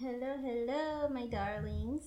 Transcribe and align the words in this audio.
Hello, 0.00 0.36
hello, 0.40 1.08
my 1.08 1.26
darlings. 1.26 2.04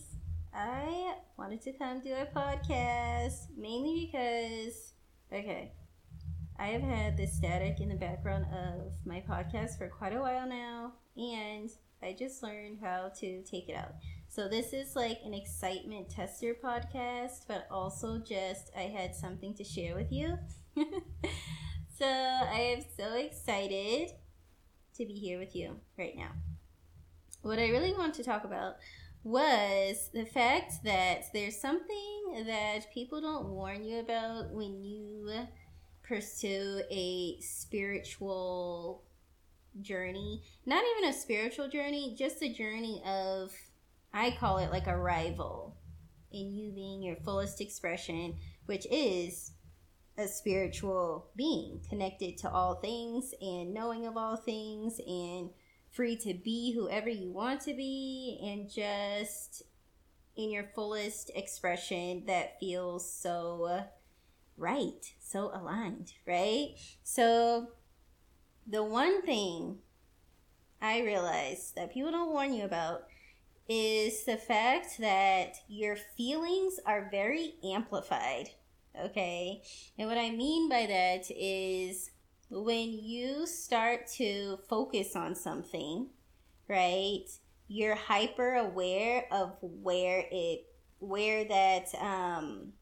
I 0.54 1.16
wanted 1.38 1.62
to 1.64 1.74
come 1.74 2.00
do 2.00 2.14
a 2.14 2.26
podcast 2.26 3.48
mainly 3.58 4.10
because, 4.10 4.94
okay, 5.30 5.74
I 6.58 6.68
have 6.68 6.84
had 6.84 7.18
the 7.18 7.28
static 7.28 7.82
in 7.82 7.90
the 7.90 7.96
background 7.96 8.46
of 8.46 8.94
my 9.06 9.22
podcast 9.30 9.78
for 9.78 9.90
quite 9.90 10.16
a 10.16 10.22
while 10.22 10.48
now, 10.48 10.94
and 11.18 11.70
I 12.02 12.16
just 12.18 12.42
learned 12.42 12.80
how 12.82 13.12
to 13.20 13.44
take 13.44 13.68
it 13.68 13.76
out. 13.76 13.96
So, 14.30 14.48
this 14.48 14.72
is 14.72 14.96
like 14.96 15.20
an 15.26 15.34
excitement 15.34 16.10
tester 16.10 16.56
podcast, 16.64 17.46
but 17.46 17.68
also 17.70 18.20
just 18.20 18.72
I 18.74 18.84
had 18.84 19.14
something 19.14 19.54
to 19.56 19.66
share 19.66 19.96
with 19.96 20.14
you. 20.14 20.38
so, 22.00 22.06
I 22.06 22.78
am 22.78 22.86
so 22.96 23.18
excited 23.18 24.12
to 24.96 25.06
be 25.06 25.14
here 25.14 25.40
with 25.40 25.58
you 25.58 25.76
right 25.98 26.16
now. 26.16 26.32
What 27.42 27.58
I 27.58 27.70
really 27.70 27.94
want 27.94 28.14
to 28.16 28.24
talk 28.24 28.44
about 28.44 28.76
was 29.24 30.10
the 30.14 30.26
fact 30.26 30.84
that 30.84 31.26
there's 31.34 31.60
something 31.60 32.44
that 32.46 32.94
people 32.94 33.20
don't 33.20 33.50
warn 33.50 33.84
you 33.84 34.00
about 34.00 34.52
when 34.52 34.84
you 34.84 35.32
pursue 36.04 36.82
a 36.92 37.40
spiritual 37.40 39.04
journey. 39.82 40.44
Not 40.68 40.84
even 40.98 41.10
a 41.10 41.14
spiritual 41.14 41.68
journey, 41.68 42.16
just 42.18 42.44
a 42.44 42.54
journey 42.54 43.02
of, 43.08 43.52
I 44.14 44.36
call 44.40 44.60
it 44.60 44.72
like 44.72 44.88
a 44.88 44.98
rival 44.98 45.78
in 46.32 46.54
you 46.54 46.72
being 46.72 47.02
your 47.02 47.16
fullest 47.18 47.60
expression, 47.60 48.36
which 48.68 48.86
is 48.92 49.54
a 50.18 50.28
spiritual 50.28 51.30
being 51.36 51.82
connected 51.90 52.38
to 52.38 52.50
all 52.52 52.76
things 52.76 53.34
and 53.42 53.74
knowing 53.74 54.06
of 54.06 54.16
all 54.16 54.36
things 54.36 55.00
and 55.08 55.50
free 55.92 56.16
to 56.18 56.34
be 56.34 56.74
whoever 56.74 57.10
you 57.10 57.32
want 57.32 57.62
to 57.62 57.74
be 57.74 58.40
and 58.44 58.70
just 58.70 59.64
in 60.36 60.50
your 60.50 60.66
fullest 60.74 61.30
expression 61.36 62.24
that 62.28 62.60
feels 62.60 63.12
so 63.12 63.84
right, 64.58 65.14
so 65.20 65.52
aligned, 65.54 66.14
right? 66.26 66.76
So, 67.04 67.68
the 68.68 68.84
one 68.84 69.22
thing 69.24 69.80
I 70.82 71.02
realize 71.02 71.74
that 71.76 71.94
people 71.94 72.12
don't 72.12 72.32
warn 72.32 72.54
you 72.54 72.64
about 72.64 73.04
is 73.68 74.24
the 74.26 74.38
fact 74.38 75.00
that 75.00 75.56
your 75.68 75.96
feelings 75.96 76.80
are 76.86 77.10
very 77.12 77.56
amplified 77.64 78.50
Okay. 79.00 79.62
And 79.98 80.08
what 80.08 80.18
I 80.18 80.32
mean 80.32 80.70
by 80.70 80.86
that 80.86 81.32
is 81.32 82.12
when 82.52 82.92
you 82.92 83.48
start 83.48 84.08
to 84.08 84.60
focus 84.68 85.16
on 85.16 85.36
something, 85.36 86.08
right? 86.68 87.26
You're 87.68 87.96
hyper 87.96 88.56
aware 88.56 89.26
of 89.32 89.56
where 89.62 90.26
it 90.30 90.66
where 91.00 91.46
that 91.46 91.88
um 92.00 92.74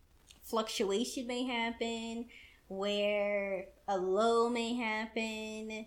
fluctuation 0.43 1.27
may 1.27 1.43
happen, 1.45 2.25
where 2.67 3.65
a 3.87 3.97
low 3.97 4.49
may 4.49 4.73
happen, 4.73 5.85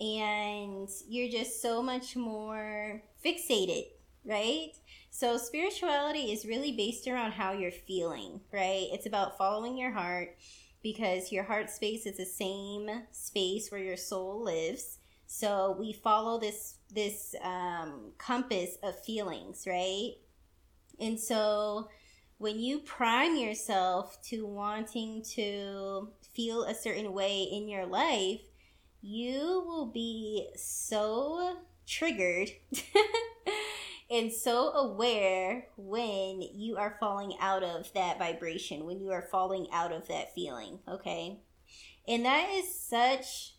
and 0.00 0.88
you're 1.08 1.30
just 1.30 1.60
so 1.60 1.82
much 1.82 2.14
more 2.14 3.02
fixated, 3.24 3.86
right? 4.24 4.70
So, 5.10 5.36
spirituality 5.36 6.32
is 6.32 6.46
really 6.46 6.72
based 6.72 7.08
around 7.08 7.32
how 7.32 7.52
you're 7.52 7.70
feeling, 7.72 8.40
right? 8.52 8.86
It's 8.92 9.06
about 9.06 9.36
following 9.36 9.76
your 9.76 9.90
heart 9.90 10.36
because 10.84 11.32
your 11.32 11.44
heart 11.44 11.70
space 11.70 12.06
is 12.06 12.18
the 12.18 12.26
same 12.26 12.88
space 13.10 13.72
where 13.72 13.80
your 13.80 13.96
soul 13.96 14.44
lives. 14.44 14.98
So, 15.26 15.74
we 15.80 15.92
follow 15.92 16.38
this 16.38 16.76
this 16.94 17.34
um, 17.42 18.12
compass 18.18 18.76
of 18.84 19.02
feelings, 19.02 19.64
right? 19.66 20.12
And 21.00 21.18
so, 21.18 21.88
when 22.38 22.60
you 22.60 22.80
prime 22.80 23.36
yourself 23.36 24.20
to 24.24 24.46
wanting 24.46 25.22
to 25.34 26.10
feel 26.34 26.64
a 26.64 26.74
certain 26.74 27.12
way 27.12 27.42
in 27.42 27.68
your 27.68 27.86
life, 27.86 28.42
you 29.00 29.64
will 29.66 29.86
be 29.86 30.48
so 30.54 31.56
triggered 31.86 32.50
and 34.10 34.32
so 34.32 34.70
aware 34.72 35.66
when 35.76 36.42
you 36.52 36.76
are 36.76 36.96
falling 37.00 37.34
out 37.40 37.62
of 37.62 37.92
that 37.94 38.18
vibration, 38.18 38.84
when 38.84 39.00
you 39.00 39.10
are 39.10 39.28
falling 39.30 39.66
out 39.72 39.92
of 39.92 40.08
that 40.08 40.34
feeling, 40.34 40.80
okay? 40.88 41.40
And 42.06 42.24
that 42.24 42.50
is 42.50 42.74
such 42.74 43.54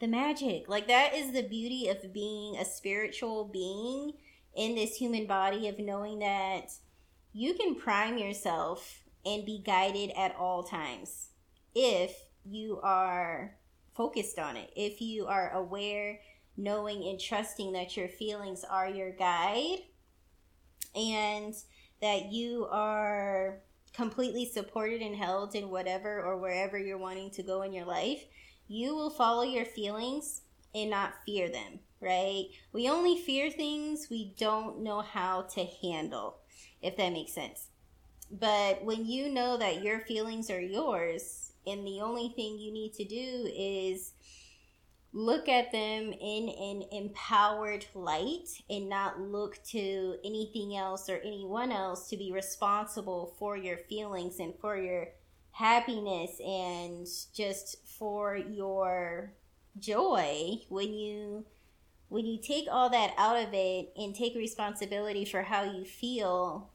the 0.00 0.06
magic. 0.06 0.68
Like, 0.68 0.88
that 0.88 1.14
is 1.14 1.32
the 1.32 1.42
beauty 1.42 1.88
of 1.88 2.12
being 2.12 2.56
a 2.56 2.64
spiritual 2.64 3.44
being 3.44 4.12
in 4.56 4.74
this 4.74 4.96
human 4.96 5.26
body, 5.26 5.68
of 5.68 5.78
knowing 5.78 6.20
that 6.20 6.72
you 7.32 7.54
can 7.54 7.74
prime 7.74 8.16
yourself 8.16 9.04
and 9.24 9.44
be 9.44 9.62
guided 9.64 10.10
at 10.16 10.34
all 10.36 10.62
times 10.62 11.28
if 11.74 12.16
you 12.44 12.80
are 12.82 13.56
focused 13.94 14.38
on 14.38 14.56
it, 14.56 14.70
if 14.74 15.00
you 15.00 15.26
are 15.26 15.52
aware 15.52 16.20
knowing 16.58 17.08
and 17.08 17.20
trusting 17.20 17.72
that 17.72 17.96
your 17.96 18.08
feelings 18.08 18.64
are 18.68 18.88
your 18.88 19.12
guide 19.12 19.78
and 20.94 21.54
that 22.02 22.32
you 22.32 22.66
are 22.70 23.60
completely 23.94 24.44
supported 24.44 25.00
and 25.00 25.16
held 25.16 25.54
in 25.54 25.70
whatever 25.70 26.20
or 26.20 26.36
wherever 26.36 26.76
you're 26.76 26.98
wanting 26.98 27.30
to 27.30 27.42
go 27.42 27.62
in 27.62 27.72
your 27.72 27.84
life, 27.86 28.24
you 28.66 28.94
will 28.94 29.10
follow 29.10 29.42
your 29.42 29.64
feelings 29.64 30.42
and 30.74 30.90
not 30.90 31.14
fear 31.24 31.48
them, 31.48 31.78
right? 32.00 32.46
We 32.72 32.90
only 32.90 33.20
fear 33.22 33.50
things 33.50 34.08
we 34.10 34.34
don't 34.36 34.82
know 34.82 35.00
how 35.00 35.42
to 35.54 35.64
handle, 35.80 36.38
if 36.82 36.96
that 36.96 37.12
makes 37.12 37.32
sense. 37.32 37.68
But 38.30 38.84
when 38.84 39.06
you 39.06 39.30
know 39.30 39.56
that 39.56 39.82
your 39.82 40.00
feelings 40.00 40.50
are 40.50 40.60
yours 40.60 41.52
and 41.66 41.86
the 41.86 42.00
only 42.00 42.32
thing 42.36 42.58
you 42.58 42.72
need 42.72 42.94
to 42.94 43.04
do 43.04 43.50
is 43.56 44.12
look 45.18 45.48
at 45.48 45.72
them 45.72 46.12
in 46.12 46.48
an 46.48 46.84
empowered 46.92 47.84
light 47.92 48.46
and 48.70 48.88
not 48.88 49.20
look 49.20 49.60
to 49.64 50.14
anything 50.24 50.76
else 50.76 51.08
or 51.08 51.16
anyone 51.24 51.72
else 51.72 52.08
to 52.08 52.16
be 52.16 52.30
responsible 52.30 53.34
for 53.36 53.56
your 53.56 53.76
feelings 53.76 54.38
and 54.38 54.54
for 54.60 54.76
your 54.76 55.08
happiness 55.50 56.38
and 56.38 57.04
just 57.34 57.84
for 57.84 58.36
your 58.36 59.32
joy. 59.80 60.60
When 60.68 60.94
you 60.94 61.44
when 62.10 62.24
you 62.24 62.38
take 62.40 62.68
all 62.70 62.88
that 62.90 63.12
out 63.18 63.42
of 63.42 63.52
it 63.52 63.92
and 63.96 64.14
take 64.14 64.36
responsibility 64.36 65.24
for 65.24 65.42
how 65.42 65.64
you 65.64 65.84
feel 65.84 66.70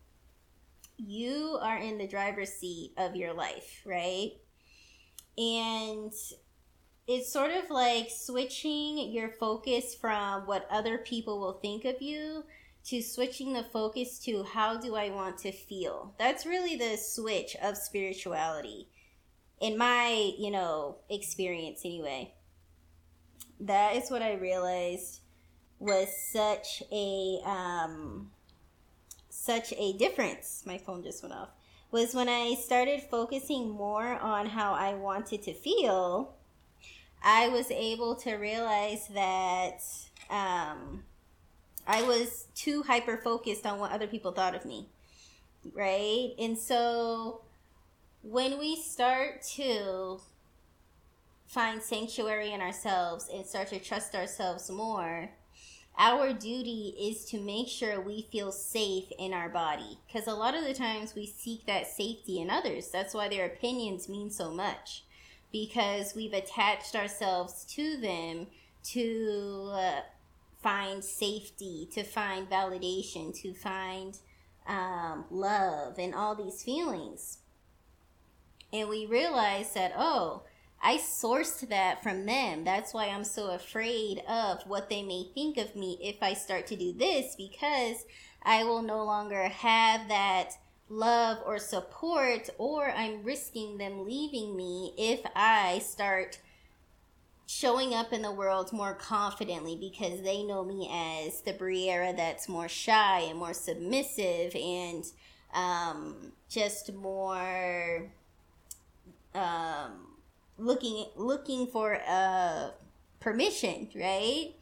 you 0.97 1.57
are 1.61 1.77
in 1.77 1.97
the 1.97 2.07
driver's 2.07 2.51
seat 2.51 2.91
of 2.97 3.15
your 3.15 3.33
life 3.33 3.81
right? 3.85 4.31
And 5.37 6.11
it's 7.07 7.31
sort 7.31 7.51
of 7.51 7.69
like 7.69 8.09
switching 8.09 9.11
your 9.11 9.29
focus 9.29 9.93
from 9.93 10.45
what 10.45 10.67
other 10.71 10.97
people 10.97 11.39
will 11.39 11.53
think 11.53 11.83
of 11.85 12.01
you 12.01 12.43
to 12.85 13.01
switching 13.01 13.53
the 13.53 13.63
focus 13.63 14.19
to 14.19 14.43
how 14.43 14.77
do 14.77 14.95
I 14.95 15.09
want 15.09 15.37
to 15.39 15.51
feel. 15.51 16.13
That's 16.17 16.45
really 16.45 16.75
the 16.75 16.97
switch 16.97 17.55
of 17.61 17.77
spirituality 17.77 18.89
in 19.59 19.77
my, 19.77 20.33
you 20.37 20.51
know, 20.51 20.97
experience 21.09 21.81
anyway. 21.85 22.33
That 23.59 23.95
is 23.95 24.09
what 24.09 24.21
I 24.21 24.33
realized 24.33 25.21
was 25.79 26.07
such 26.31 26.83
a 26.91 27.39
um 27.45 28.31
such 29.29 29.73
a 29.77 29.93
difference. 29.93 30.63
My 30.65 30.77
phone 30.77 31.03
just 31.03 31.23
went 31.23 31.35
off. 31.35 31.49
Was 31.91 32.15
when 32.15 32.29
I 32.29 32.55
started 32.55 33.01
focusing 33.03 33.69
more 33.69 34.17
on 34.19 34.47
how 34.47 34.73
I 34.73 34.93
wanted 34.93 35.43
to 35.43 35.53
feel 35.53 36.35
I 37.23 37.47
was 37.47 37.71
able 37.71 38.15
to 38.17 38.35
realize 38.35 39.07
that 39.13 39.81
um, 40.29 41.03
I 41.87 42.03
was 42.03 42.47
too 42.53 42.83
hyper 42.83 43.17
focused 43.17 43.65
on 43.65 43.79
what 43.79 43.91
other 43.91 44.07
people 44.07 44.33
thought 44.33 44.55
of 44.55 44.65
me. 44.65 44.87
Right? 45.73 46.33
And 46.37 46.57
so 46.57 47.41
when 48.21 48.59
we 48.59 48.75
start 48.75 49.41
to 49.55 50.19
find 51.47 51.81
sanctuary 51.81 52.51
in 52.51 52.59
ourselves 52.59 53.29
and 53.33 53.45
start 53.45 53.69
to 53.69 53.79
trust 53.79 54.15
ourselves 54.15 54.69
more, 54.69 55.29
our 55.97 56.33
duty 56.33 56.95
is 56.99 57.23
to 57.25 57.39
make 57.39 57.69
sure 57.69 58.01
we 58.01 58.27
feel 58.31 58.51
safe 58.51 59.05
in 59.17 59.31
our 59.31 59.47
body. 59.47 59.99
Because 60.07 60.27
a 60.27 60.33
lot 60.33 60.55
of 60.55 60.65
the 60.65 60.73
times 60.73 61.15
we 61.15 61.25
seek 61.25 61.65
that 61.67 61.87
safety 61.87 62.41
in 62.41 62.49
others. 62.49 62.89
That's 62.89 63.13
why 63.13 63.29
their 63.29 63.45
opinions 63.45 64.09
mean 64.09 64.29
so 64.29 64.51
much 64.51 65.03
because 65.53 66.15
we've 66.15 66.33
attached 66.33 66.95
ourselves 66.95 67.63
to 67.75 67.95
them 67.95 68.47
to 68.83 69.69
uh, 69.71 70.01
find 70.61 71.01
safety, 71.03 71.87
to 71.93 72.03
find 72.03 72.49
validation, 72.49 73.39
to 73.41 73.53
find 73.53 74.17
um, 74.67 75.25
love, 75.29 75.99
and 75.99 76.15
all 76.15 76.35
these 76.35 76.63
feelings. 76.63 77.37
And 78.73 78.89
we 78.89 79.05
realize 79.05 79.73
that, 79.75 79.93
oh, 79.95 80.43
I 80.81 80.97
sourced 80.97 81.69
that 81.69 82.01
from 82.01 82.25
them. 82.25 82.63
That's 82.63 82.93
why 82.93 83.07
I'm 83.07 83.23
so 83.23 83.51
afraid 83.51 84.23
of 84.27 84.63
what 84.63 84.89
they 84.89 85.03
may 85.03 85.29
think 85.35 85.57
of 85.57 85.75
me 85.75 85.99
if 86.01 86.17
I 86.21 86.33
start 86.33 86.65
to 86.67 86.75
do 86.75 86.93
this 86.93 87.35
because 87.37 88.03
I 88.43 88.63
will 88.63 88.81
no 88.81 89.03
longer 89.05 89.47
have 89.47 90.07
that 90.09 90.53
love 90.89 91.39
or 91.45 91.59
support, 91.59 92.49
or 92.57 92.89
I'm 92.91 93.23
risking 93.23 93.77
them 93.77 94.05
leaving 94.05 94.55
me 94.55 94.93
if 94.97 95.21
I 95.35 95.79
start 95.79 96.39
showing 97.45 97.93
up 97.93 98.13
in 98.13 98.21
the 98.21 98.31
world 98.31 98.71
more 98.73 98.93
confidently 98.93 99.75
because 99.75 100.21
they 100.21 100.43
know 100.43 100.63
me 100.63 100.89
as 100.91 101.41
the 101.41 101.53
Briera 101.53 102.15
that's 102.15 102.47
more 102.47 102.67
shy 102.67 103.19
and 103.19 103.37
more 103.37 103.53
submissive 103.53 104.55
and 104.55 105.05
um, 105.53 106.31
just 106.49 106.93
more 106.93 108.09
um, 109.35 110.07
looking 110.57 111.05
looking 111.15 111.67
for 111.67 111.99
uh, 112.07 112.69
permission, 113.19 113.89
right? 113.95 114.53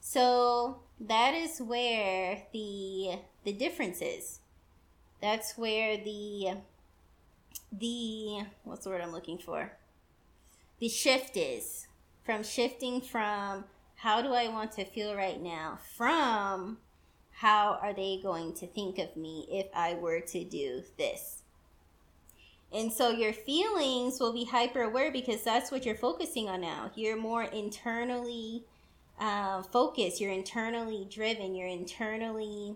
So 0.00 0.80
that 1.00 1.34
is 1.34 1.60
where 1.60 2.42
the 2.52 3.18
the 3.44 3.52
difference 3.52 4.00
is. 4.02 4.40
That's 5.20 5.56
where 5.56 5.96
the 5.96 6.58
the 7.72 8.44
what's 8.64 8.84
the 8.84 8.90
word 8.90 9.00
I'm 9.00 9.12
looking 9.12 9.38
for? 9.38 9.72
The 10.80 10.88
shift 10.88 11.36
is 11.36 11.86
from 12.24 12.42
shifting 12.42 13.00
from 13.00 13.64
how 13.96 14.22
do 14.22 14.32
I 14.34 14.48
want 14.48 14.72
to 14.72 14.84
feel 14.84 15.14
right 15.14 15.40
now 15.40 15.78
from 15.96 16.78
how 17.32 17.78
are 17.82 17.92
they 17.92 18.20
going 18.22 18.54
to 18.54 18.66
think 18.66 18.98
of 18.98 19.16
me 19.16 19.46
if 19.50 19.66
I 19.74 19.94
were 19.94 20.20
to 20.20 20.44
do 20.44 20.82
this? 20.98 21.42
And 22.72 22.92
so 22.92 23.10
your 23.10 23.32
feelings 23.32 24.18
will 24.18 24.32
be 24.32 24.44
hyper 24.44 24.82
aware 24.82 25.12
because 25.12 25.42
that's 25.42 25.70
what 25.70 25.86
you're 25.86 25.94
focusing 25.94 26.48
on 26.48 26.60
now. 26.60 26.90
You're 26.94 27.16
more 27.16 27.44
internally 27.44 28.64
uh, 29.18 29.62
focused, 29.62 30.20
you're 30.20 30.32
internally 30.32 31.06
driven, 31.08 31.54
you're 31.54 31.68
internally 31.68 32.74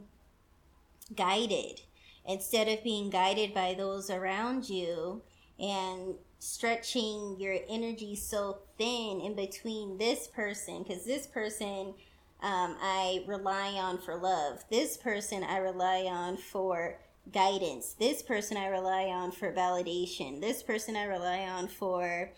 guided 1.17 1.83
instead 2.29 2.69
of 2.69 2.85
being 2.85 3.11
guided 3.11 3.55
by 3.55 3.75
those 3.75 4.11
around 4.11 4.69
you 4.69 5.23
and 5.59 6.15
stretching 6.39 7.37
your 7.41 7.57
energy 7.69 8.15
so 8.15 8.59
thin 8.77 9.21
in 9.21 9.35
between 9.35 9.99
this 9.99 10.29
person 10.29 10.85
because 10.85 11.05
this 11.05 11.27
person 11.27 11.95
um, 12.41 12.77
I 12.81 13.25
rely 13.27 13.73
on 13.73 13.99
for 13.99 14.15
love. 14.15 14.65
This 14.71 14.97
person 14.97 15.43
I 15.43 15.59
rely 15.59 16.03
on 16.03 16.37
for 16.37 16.99
guidance. 17.33 17.95
This 17.99 18.23
person 18.23 18.57
I 18.57 18.69
rely 18.69 19.07
on 19.07 19.33
for 19.33 19.53
validation. 19.53 20.41
This 20.41 20.63
person 20.63 20.95
I 20.95 21.05
rely 21.05 21.41
on 21.41 21.67
for 21.67 22.31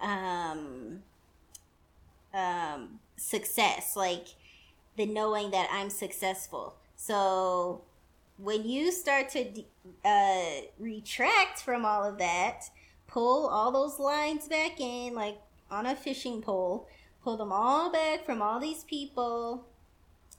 um, 0.00 1.02
um, 2.34 3.00
success, 3.16 3.96
like 3.96 4.26
the 4.96 5.06
knowing 5.06 5.50
that 5.52 5.68
I'm 5.72 5.88
successful. 5.88 6.74
So 6.96 7.82
when 8.38 8.68
you 8.68 8.92
start 8.92 9.30
to 9.30 9.64
uh, 10.04 10.60
retract 10.78 11.60
from 11.60 11.84
all 11.84 12.04
of 12.04 12.18
that, 12.18 12.64
pull 13.06 13.48
all 13.48 13.72
those 13.72 13.98
lines 13.98 14.48
back 14.48 14.80
in, 14.80 15.14
like 15.14 15.38
on 15.70 15.86
a 15.86 15.96
fishing 15.96 16.42
pole, 16.42 16.88
pull 17.22 17.36
them 17.36 17.52
all 17.52 17.90
back 17.90 18.24
from 18.24 18.42
all 18.42 18.60
these 18.60 18.84
people 18.84 19.66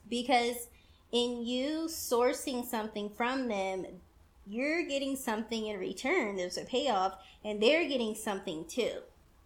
because 0.08 0.68
in 1.12 1.44
you 1.44 1.86
sourcing 1.88 2.64
something 2.64 3.10
from 3.10 3.48
them, 3.48 3.86
you're 4.46 4.86
getting 4.86 5.16
something 5.16 5.66
in 5.66 5.78
return. 5.78 6.36
There's 6.36 6.56
a 6.56 6.64
payoff, 6.64 7.18
and 7.44 7.62
they're 7.62 7.86
getting 7.88 8.14
something 8.14 8.64
too, 8.66 8.92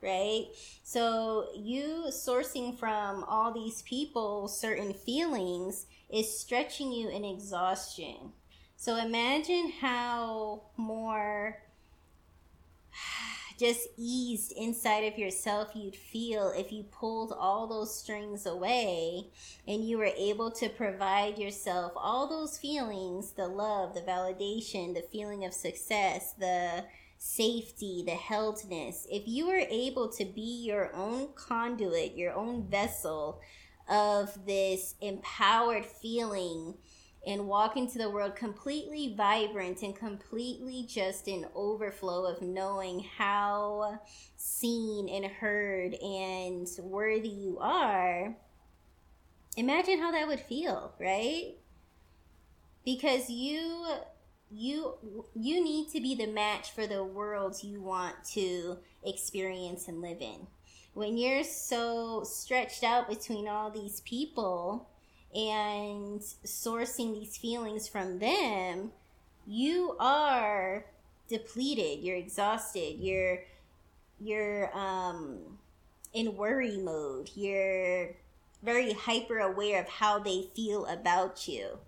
right? 0.01 0.47
So, 0.85 1.49
you 1.57 2.05
sourcing 2.09 2.79
from 2.79 3.25
all 3.25 3.53
these 3.53 3.83
people 3.83 4.47
certain 4.47 4.93
feelings 4.93 5.87
is 6.09 6.39
stretching 6.39 6.93
you 6.93 7.09
in 7.09 7.25
exhaustion. 7.25 8.33
So, 8.82 8.96
imagine 8.96 9.70
how 9.81 10.62
more 10.76 11.56
just 13.61 13.87
eased 13.96 14.50
inside 14.56 15.05
of 15.05 15.17
yourself 15.17 15.69
you'd 15.76 15.94
feel 15.94 16.52
if 16.56 16.73
you 16.73 16.82
pulled 16.82 17.32
all 17.32 17.69
those 17.69 17.96
strings 17.96 18.44
away 18.44 19.29
and 19.69 19.88
you 19.88 19.99
were 19.99 20.11
able 20.19 20.50
to 20.50 20.69
provide 20.69 21.38
yourself 21.38 21.93
all 21.94 22.26
those 22.26 22.58
feelings 22.58 23.31
the 23.31 23.46
love, 23.46 23.94
the 23.94 24.00
validation, 24.00 24.94
the 24.94 25.06
feeling 25.12 25.44
of 25.44 25.55
success, 25.55 26.32
the 26.32 26.84
safety, 27.19 28.02
the 28.05 28.17
heldness. 28.17 29.06
If 29.08 29.29
you 29.29 29.46
were 29.46 29.64
able 29.70 30.08
to 30.08 30.25
be 30.25 30.64
your 30.67 30.93
own 30.93 31.29
conduit, 31.37 32.17
your 32.17 32.32
own 32.32 32.67
vessel 32.69 33.40
of 33.88 34.44
this 34.44 34.96
empowered 35.00 35.87
feeling 35.87 36.75
and 37.27 37.47
walk 37.47 37.77
into 37.77 37.99
the 37.99 38.11
world 38.11 38.35
completely 38.35 39.15
vibrant 39.17 39.83
and 39.83 39.95
completely 39.95 40.85
just 40.89 41.29
an 41.29 41.47
overflow 41.55 42.27
of 42.27 42.43
knowing 42.43 43.07
how 43.17 44.01
seen 44.37 45.09
and 45.09 45.27
heard 45.27 45.95
and 45.95 46.69
worthy 46.81 47.29
you 47.29 47.59
are, 47.61 48.35
imagine 49.57 50.01
how 50.01 50.11
that 50.11 50.27
would 50.27 50.41
feel, 50.41 50.95
right? 50.99 51.55
Because 52.85 53.31
you 53.31 53.87
you 54.51 54.95
you 55.35 55.63
need 55.63 55.89
to 55.91 56.01
be 56.01 56.15
the 56.15 56.27
match 56.27 56.73
for 56.73 56.87
the 56.87 57.03
world 57.03 57.57
you 57.63 57.81
want 57.81 58.17
to 58.33 58.79
experience 59.05 59.89
and 59.89 60.03
live 60.03 60.21
in. 60.21 60.47
When 60.95 61.17
you're 61.17 61.45
so 61.45 62.23
stretched 62.25 62.85
out 62.85 63.09
between 63.09 63.49
all 63.49 63.71
these 63.71 64.01
people, 64.01 64.91
and 65.34 66.20
sourcing 66.44 67.14
these 67.14 67.37
feelings 67.37 67.88
from 67.88 68.19
them, 68.19 68.93
you 69.46 69.96
are 69.99 70.84
depleted, 71.29 72.05
you're 72.05 72.17
exhausted, 72.17 72.99
you're 72.99 73.40
you're 74.20 74.76
um 74.76 75.58
in 76.12 76.37
worry 76.37 76.76
mode, 76.76 77.31
you're 77.34 78.11
very 78.62 78.93
hyper 78.93 79.38
aware 79.38 79.81
of 79.81 79.88
how 79.88 80.19
they 80.19 80.46
feel 80.55 80.87
about 80.87 81.49
you, 81.49 81.79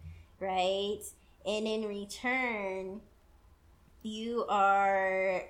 right? 0.40 1.00
And 1.46 1.66
in 1.66 1.86
return, 1.86 3.00
you 4.02 4.44
are 4.48 5.44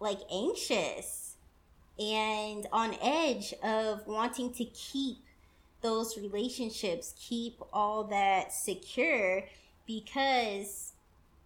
like 0.00 0.20
anxious 0.30 1.36
and 1.98 2.66
on 2.72 2.96
edge 3.00 3.54
of 3.62 4.06
wanting 4.06 4.52
to 4.52 4.64
keep 4.66 5.18
those 5.84 6.16
relationships 6.16 7.14
keep 7.16 7.60
all 7.72 8.04
that 8.04 8.52
secure 8.52 9.44
because 9.86 10.94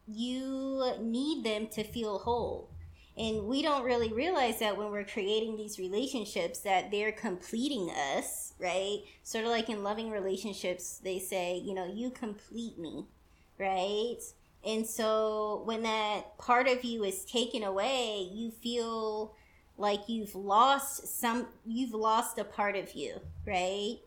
you 0.07 0.93
need 1.01 1.45
them 1.45 1.67
to 1.67 1.83
feel 1.83 2.19
whole. 2.21 2.71
And 3.17 3.49
we 3.49 3.63
don't 3.63 3.83
really 3.83 4.13
realize 4.13 4.61
that 4.61 4.77
when 4.79 4.93
we're 4.93 5.05
creating 5.05 5.57
these 5.57 5.81
relationships 5.81 6.61
that 6.61 6.93
they're 6.93 7.11
completing 7.11 7.91
us, 7.91 8.53
right? 8.61 9.01
Sort 9.25 9.45
of 9.45 9.51
like 9.51 9.69
in 9.69 9.83
loving 9.83 10.09
relationships, 10.09 11.01
they 11.03 11.19
say, 11.19 11.59
you 11.59 11.75
know, 11.75 11.93
you 11.93 12.11
complete 12.11 12.79
me, 12.79 13.07
right? 13.59 14.19
And 14.65 14.87
so 14.87 15.63
when 15.65 15.83
that 15.83 16.39
part 16.39 16.69
of 16.69 16.85
you 16.85 17.03
is 17.03 17.25
taken 17.25 17.65
away, 17.65 18.29
you 18.33 18.53
feel 18.53 19.35
like 19.77 20.09
you've 20.09 20.35
lost 20.37 21.21
some 21.21 21.49
you've 21.67 21.95
lost 21.95 22.39
a 22.39 22.45
part 22.45 22.77
of 22.77 22.93
you, 22.95 23.21
right? 23.45 23.99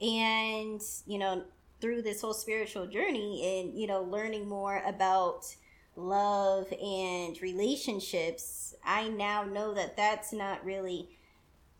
And 0.00 0.80
you 1.06 1.18
know 1.18 1.42
through 1.80 2.02
this 2.02 2.20
whole 2.20 2.34
spiritual 2.34 2.86
journey 2.86 3.60
and 3.60 3.78
you 3.78 3.86
know 3.86 4.02
learning 4.02 4.48
more 4.48 4.82
about 4.86 5.54
love 5.96 6.72
and 6.72 7.40
relationships 7.40 8.74
i 8.84 9.08
now 9.08 9.44
know 9.44 9.72
that 9.74 9.96
that's 9.96 10.32
not 10.32 10.64
really 10.64 11.08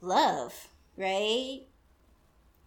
love 0.00 0.68
right? 0.96 1.62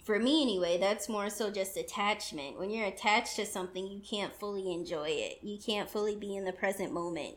For 0.03 0.19
me 0.19 0.41
anyway 0.41 0.77
that's 0.77 1.09
more 1.09 1.29
so 1.29 1.51
just 1.51 1.75
attachment. 1.75 2.57
When 2.57 2.69
you're 2.69 2.87
attached 2.87 3.35
to 3.37 3.45
something 3.45 3.87
you 3.87 3.99
can't 3.99 4.33
fully 4.33 4.71
enjoy 4.71 5.09
it. 5.09 5.39
You 5.41 5.57
can't 5.57 5.89
fully 5.89 6.15
be 6.15 6.35
in 6.35 6.45
the 6.45 6.53
present 6.53 6.93
moment. 6.93 7.35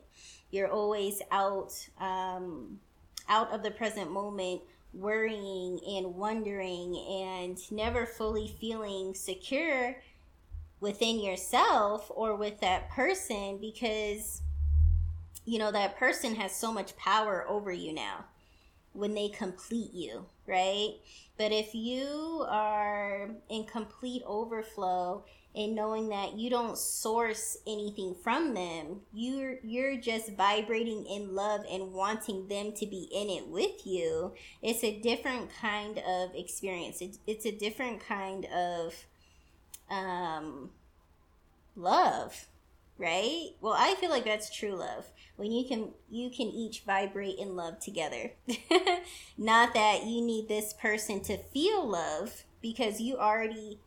You're 0.50 0.71
always 0.71 1.21
out 1.31 1.88
um, 2.00 2.81
out 3.29 3.52
of 3.52 3.62
the 3.62 3.71
present 3.71 4.11
moment 4.11 4.62
worrying 4.92 5.80
and 5.87 6.14
wondering 6.14 6.97
and 6.97 7.59
never 7.70 8.06
fully 8.06 8.49
feeling 8.61 9.14
secure 9.14 9.97
within 10.80 11.20
yourself 11.20 12.11
or 12.14 12.35
with 12.35 12.61
that 12.61 12.90
person 12.90 13.59
because 13.61 14.42
you 15.44 15.59
know 15.59 15.70
that 15.70 15.97
person 15.97 16.35
has 16.35 16.54
so 16.54 16.73
much 16.73 16.97
power 16.97 17.44
over 17.49 17.70
you 17.73 17.92
now 17.92 18.25
when 18.92 19.14
they 19.14 19.28
complete 19.28 19.92
you, 19.94 20.26
right? 20.47 20.94
But 21.38 21.52
if 21.52 21.75
you 21.75 22.44
are 22.49 23.30
in 23.49 23.64
complete 23.64 24.23
overflow 24.26 25.25
and 25.54 25.75
knowing 25.75 26.09
that 26.11 26.35
you 26.35 26.49
don't 26.49 26.78
source 26.78 27.59
anything 27.66 28.14
from 28.23 28.54
them, 28.54 29.00
you're 29.12 29.57
you're 29.62 29.97
just 29.97 30.33
vibrating 30.37 31.04
in 31.07 31.35
love 31.35 31.62
and 31.71 31.92
wanting 31.92 32.47
them 32.49 32.73
to 32.73 32.87
be 32.87 33.09
in 33.12 33.28
it 33.28 33.49
with 33.49 33.85
you. 33.85 34.33
It's 34.62 34.85
a 34.85 35.00
different 35.00 35.50
kind 35.61 35.99
of 35.99 36.35
experience. 36.35 37.00
It's, 37.00 37.19
it's 37.26 37.47
a 37.47 37.50
different 37.50 38.07
kind 38.07 38.47
of 38.47 38.95
um, 39.90 40.71
love, 41.75 42.47
right? 42.97 43.49
Well, 43.61 43.75
I 43.76 43.95
feel 43.97 44.11
like 44.11 44.25
that's 44.25 44.54
true 44.54 44.76
love 44.76 45.11
when 45.37 45.50
you 45.50 45.66
can 45.66 45.90
you 46.09 46.30
can 46.30 46.47
each 46.47 46.83
vibrate 46.83 47.38
in 47.38 47.57
love 47.57 47.80
together. 47.80 48.33
Not 49.38 49.75
that 49.75 50.04
you 50.04 50.21
need 50.25 50.49
this 50.49 50.75
person 50.75 51.23
to 51.23 51.38
feel 51.38 51.88
love 51.88 52.45
because 52.62 53.00
you 53.00 53.16
already 53.16 53.80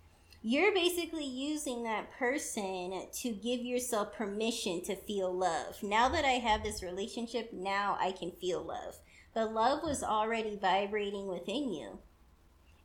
you're 0.45 0.73
basically 0.73 1.25
using 1.25 1.83
that 1.83 2.11
person 2.19 3.07
to 3.13 3.31
give 3.31 3.61
yourself 3.61 4.13
permission 4.13 4.83
to 4.83 4.95
feel 4.95 5.33
love. 5.33 5.81
Now 5.81 6.09
that 6.09 6.25
I 6.25 6.33
have 6.33 6.63
this 6.63 6.83
relationship, 6.83 7.53
now 7.53 7.97
I 7.99 8.11
can 8.11 8.31
feel 8.31 8.61
love. 8.61 8.95
But 9.33 9.53
love 9.53 9.83
was 9.83 10.03
already 10.03 10.57
vibrating 10.57 11.27
within 11.27 11.73
you. 11.73 11.97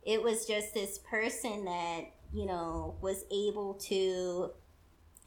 It 0.05 0.23
was 0.23 0.45
just 0.45 0.73
this 0.73 0.99
person 0.99 1.65
that, 1.65 2.05
you 2.33 2.45
know, 2.45 2.95
was 3.01 3.25
able 3.29 3.73
to 3.89 4.51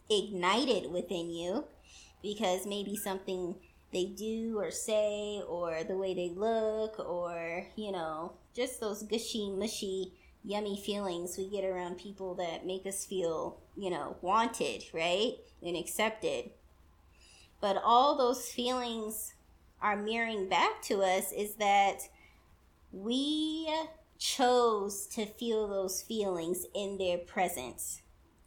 ignite 0.08 0.68
it 0.68 0.90
within 0.90 1.30
you 1.30 1.64
because 2.22 2.66
maybe 2.66 2.96
something 2.96 3.56
they 3.92 4.06
do 4.06 4.58
or 4.58 4.70
say 4.70 5.42
or 5.46 5.84
the 5.84 5.96
way 5.96 6.14
they 6.14 6.30
look 6.34 6.98
or 6.98 7.66
you 7.76 7.92
know 7.92 8.32
just 8.54 8.80
those 8.80 9.02
gushy 9.02 9.50
mushy 9.50 10.12
yummy 10.44 10.76
feelings 10.76 11.36
we 11.36 11.48
get 11.48 11.64
around 11.64 11.96
people 11.98 12.34
that 12.34 12.66
make 12.66 12.86
us 12.86 13.04
feel 13.04 13.60
you 13.76 13.90
know 13.90 14.16
wanted 14.20 14.82
right 14.92 15.34
and 15.62 15.76
accepted 15.76 16.50
but 17.60 17.80
all 17.84 18.16
those 18.16 18.50
feelings 18.50 19.34
are 19.80 19.96
mirroring 19.96 20.48
back 20.48 20.82
to 20.82 21.02
us 21.02 21.32
is 21.32 21.54
that 21.54 21.98
we 22.92 23.68
chose 24.18 25.06
to 25.06 25.26
feel 25.26 25.66
those 25.68 26.02
feelings 26.02 26.66
in 26.74 26.98
their 26.98 27.18
presence 27.18 28.02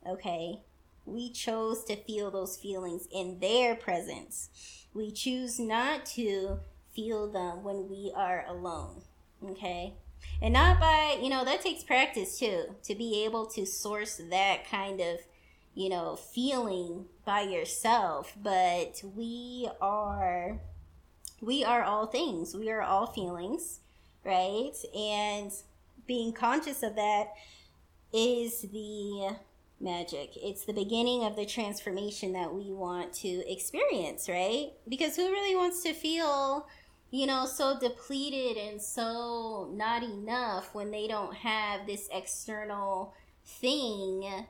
okay 0.07 0.59
we 1.05 1.29
chose 1.29 1.83
to 1.83 1.95
feel 1.95 2.31
those 2.31 2.57
feelings 2.57 3.07
in 3.13 3.39
their 3.39 3.75
presence. 3.75 4.49
We 4.93 5.11
choose 5.11 5.59
not 5.59 6.05
to 6.07 6.59
feel 6.95 7.31
them 7.31 7.63
when 7.63 7.87
we 7.87 8.11
are 8.15 8.43
alone. 8.47 9.03
Okay? 9.43 9.93
And 10.41 10.53
not 10.53 10.79
by, 10.79 11.17
you 11.21 11.29
know, 11.29 11.45
that 11.45 11.61
takes 11.61 11.83
practice 11.83 12.37
too, 12.37 12.75
to 12.83 12.95
be 12.95 13.23
able 13.25 13.45
to 13.47 13.65
source 13.65 14.21
that 14.29 14.69
kind 14.69 14.99
of, 14.99 15.19
you 15.73 15.89
know, 15.89 16.15
feeling 16.15 17.05
by 17.25 17.41
yourself. 17.41 18.35
But 18.41 19.01
we 19.15 19.69
are, 19.81 20.59
we 21.41 21.63
are 21.63 21.83
all 21.83 22.07
things. 22.07 22.55
We 22.55 22.69
are 22.69 22.81
all 22.81 23.07
feelings, 23.07 23.79
right? 24.23 24.73
And 24.95 25.51
being 26.05 26.33
conscious 26.33 26.83
of 26.83 26.95
that 26.95 27.29
is 28.13 28.61
the 28.61 29.35
magic. 29.79 30.31
It's 30.35 30.65
the 30.65 30.73
beginning 30.73 31.25
of 31.25 31.35
the 31.35 31.45
transformation 31.45 32.33
that 32.33 32.53
we 32.53 32.71
want 32.71 33.13
to 33.15 33.51
experience, 33.51 34.29
right? 34.29 34.71
Because 34.87 35.15
who 35.15 35.29
really 35.29 35.55
wants 35.55 35.83
to 35.83 35.93
feel, 35.93 36.67
you 37.11 37.25
know, 37.25 37.45
so 37.45 37.79
depleted 37.79 38.57
and 38.57 38.81
so 38.81 39.69
not 39.73 40.03
enough 40.03 40.73
when 40.73 40.91
they 40.91 41.07
don't 41.07 41.35
have 41.35 41.85
this 41.87 42.09
external 42.11 43.13
thing 43.45 44.45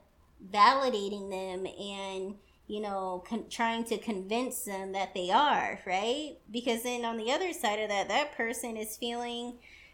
validating 0.51 1.29
them 1.29 1.65
and 1.65 2.35
you 2.67 2.79
know 2.79 3.23
con- 3.27 3.45
trying 3.49 3.83
to 3.83 3.97
convince 3.97 4.63
them 4.63 4.93
that 4.93 5.13
they 5.13 5.29
are 5.29 5.79
right 5.85 6.37
because 6.51 6.83
then 6.83 7.03
on 7.03 7.17
the 7.17 7.31
other 7.31 7.51
side 7.51 7.79
of 7.79 7.89
that 7.89 8.07
that 8.07 8.35
person 8.35 8.77
is 8.77 8.95
feeling 8.95 9.53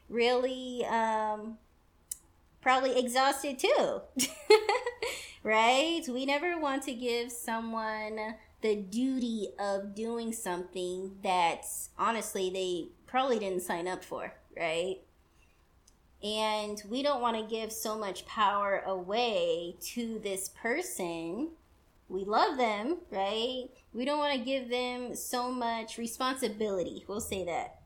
really 0.09 0.85
um 0.85 1.57
probably 2.61 2.97
exhausted 2.97 3.59
too. 3.59 4.01
right? 5.43 6.01
We 6.07 6.25
never 6.25 6.59
want 6.59 6.83
to 6.83 6.93
give 6.93 7.31
someone 7.31 8.35
the 8.61 8.75
duty 8.75 9.49
of 9.59 9.95
doing 9.95 10.33
something 10.33 11.17
that 11.23 11.65
honestly 11.97 12.49
they 12.49 12.89
probably 13.07 13.39
didn't 13.39 13.61
sign 13.61 13.87
up 13.87 14.03
for, 14.03 14.33
right? 14.57 14.97
And 16.23 16.81
we 16.87 17.01
don't 17.01 17.21
want 17.21 17.37
to 17.37 17.55
give 17.55 17.71
so 17.71 17.97
much 17.97 18.25
power 18.25 18.83
away 18.85 19.77
to 19.93 20.19
this 20.19 20.49
person. 20.49 21.49
We 22.07 22.23
love 22.23 22.57
them, 22.57 22.97
right? 23.09 23.69
We 23.93 24.05
don't 24.05 24.19
want 24.19 24.37
to 24.37 24.45
give 24.45 24.69
them 24.69 25.15
so 25.15 25.51
much 25.51 25.97
responsibility. 25.97 27.03
We'll 27.07 27.21
say 27.21 27.43
that 27.45 27.81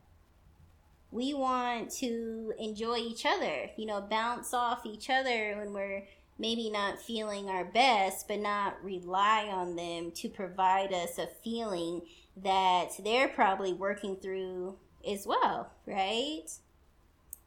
we 1.10 1.32
want 1.32 1.90
to 1.90 2.52
enjoy 2.58 2.96
each 2.96 3.24
other, 3.24 3.70
you 3.76 3.86
know, 3.86 4.00
bounce 4.02 4.52
off 4.52 4.84
each 4.84 5.08
other 5.08 5.56
when 5.56 5.72
we're 5.72 6.04
maybe 6.38 6.70
not 6.70 7.00
feeling 7.00 7.48
our 7.48 7.64
best, 7.64 8.28
but 8.28 8.40
not 8.40 8.82
rely 8.82 9.46
on 9.46 9.76
them 9.76 10.10
to 10.12 10.28
provide 10.28 10.92
us 10.92 11.18
a 11.18 11.26
feeling 11.26 12.02
that 12.36 12.90
they're 13.02 13.28
probably 13.28 13.72
working 13.72 14.16
through 14.16 14.76
as 15.08 15.26
well, 15.26 15.70
right? 15.86 16.50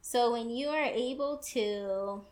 So 0.00 0.32
when 0.32 0.50
you 0.50 0.68
are 0.68 0.84
able 0.84 1.38
to 1.52 2.22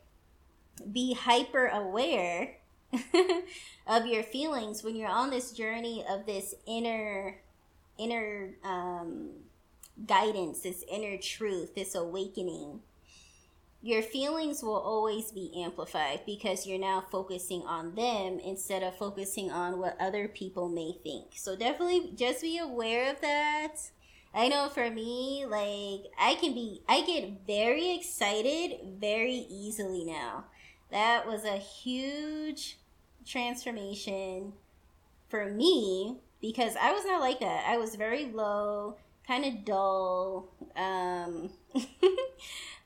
be 0.92 1.14
hyper 1.14 1.68
aware 1.68 2.56
of 3.86 4.06
your 4.06 4.22
feelings 4.22 4.82
when 4.82 4.96
you're 4.96 5.08
on 5.08 5.30
this 5.30 5.52
journey 5.52 6.04
of 6.08 6.24
this 6.24 6.54
inner 6.66 7.40
inner 7.98 8.54
um 8.64 9.30
guidance, 10.06 10.60
this 10.60 10.84
inner 10.90 11.16
truth, 11.16 11.74
this 11.74 11.94
awakening, 11.94 12.80
your 13.88 14.02
feelings 14.02 14.62
will 14.62 14.76
always 14.76 15.32
be 15.32 15.50
amplified 15.64 16.20
because 16.26 16.66
you're 16.66 16.78
now 16.78 17.02
focusing 17.10 17.62
on 17.62 17.94
them 17.94 18.38
instead 18.38 18.82
of 18.82 18.94
focusing 18.94 19.50
on 19.50 19.78
what 19.78 19.96
other 19.98 20.28
people 20.28 20.68
may 20.68 20.92
think. 21.02 21.28
So 21.36 21.56
definitely 21.56 22.12
just 22.14 22.42
be 22.42 22.58
aware 22.58 23.10
of 23.10 23.22
that. 23.22 23.76
I 24.34 24.48
know 24.48 24.68
for 24.68 24.90
me, 24.90 25.46
like 25.48 26.12
I 26.20 26.36
can 26.38 26.52
be 26.52 26.82
I 26.86 27.00
get 27.00 27.46
very 27.46 27.94
excited 27.94 28.98
very 29.00 29.46
easily 29.48 30.04
now. 30.04 30.44
That 30.90 31.26
was 31.26 31.46
a 31.46 31.56
huge 31.56 32.76
transformation 33.24 34.52
for 35.30 35.46
me 35.46 36.18
because 36.42 36.76
I 36.76 36.92
was 36.92 37.06
not 37.06 37.22
like 37.22 37.40
that. 37.40 37.64
I 37.66 37.78
was 37.78 37.94
very 37.94 38.26
low 38.26 38.96
kind 39.26 39.46
of 39.46 39.64
dull. 39.64 40.50
Um, 40.76 41.50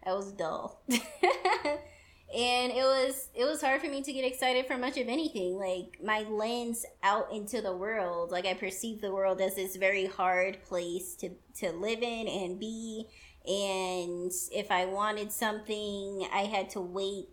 I 0.04 0.12
was 0.12 0.32
dull. 0.32 0.82
and 0.88 2.72
it 2.72 2.82
was 2.82 3.28
it 3.34 3.44
was 3.44 3.60
hard 3.60 3.80
for 3.80 3.88
me 3.88 4.02
to 4.02 4.12
get 4.12 4.24
excited 4.24 4.66
for 4.66 4.78
much 4.78 4.96
of 4.96 5.08
anything. 5.08 5.56
Like 5.56 5.98
my 6.02 6.20
lens 6.28 6.86
out 7.02 7.30
into 7.32 7.60
the 7.60 7.76
world 7.76 8.30
like 8.30 8.46
i 8.46 8.54
perceive 8.54 9.00
the 9.00 9.12
world 9.12 9.40
as 9.40 9.56
this 9.56 9.76
very 9.76 10.06
hard 10.06 10.62
place 10.62 11.14
to 11.16 11.30
to 11.58 11.72
live 11.72 12.02
in 12.02 12.28
and 12.28 12.58
be. 12.58 13.06
And 13.46 14.32
if 14.52 14.70
i 14.70 14.86
wanted 14.86 15.32
something 15.32 16.26
i 16.32 16.42
had 16.42 16.70
to 16.70 16.80
wait 16.80 17.28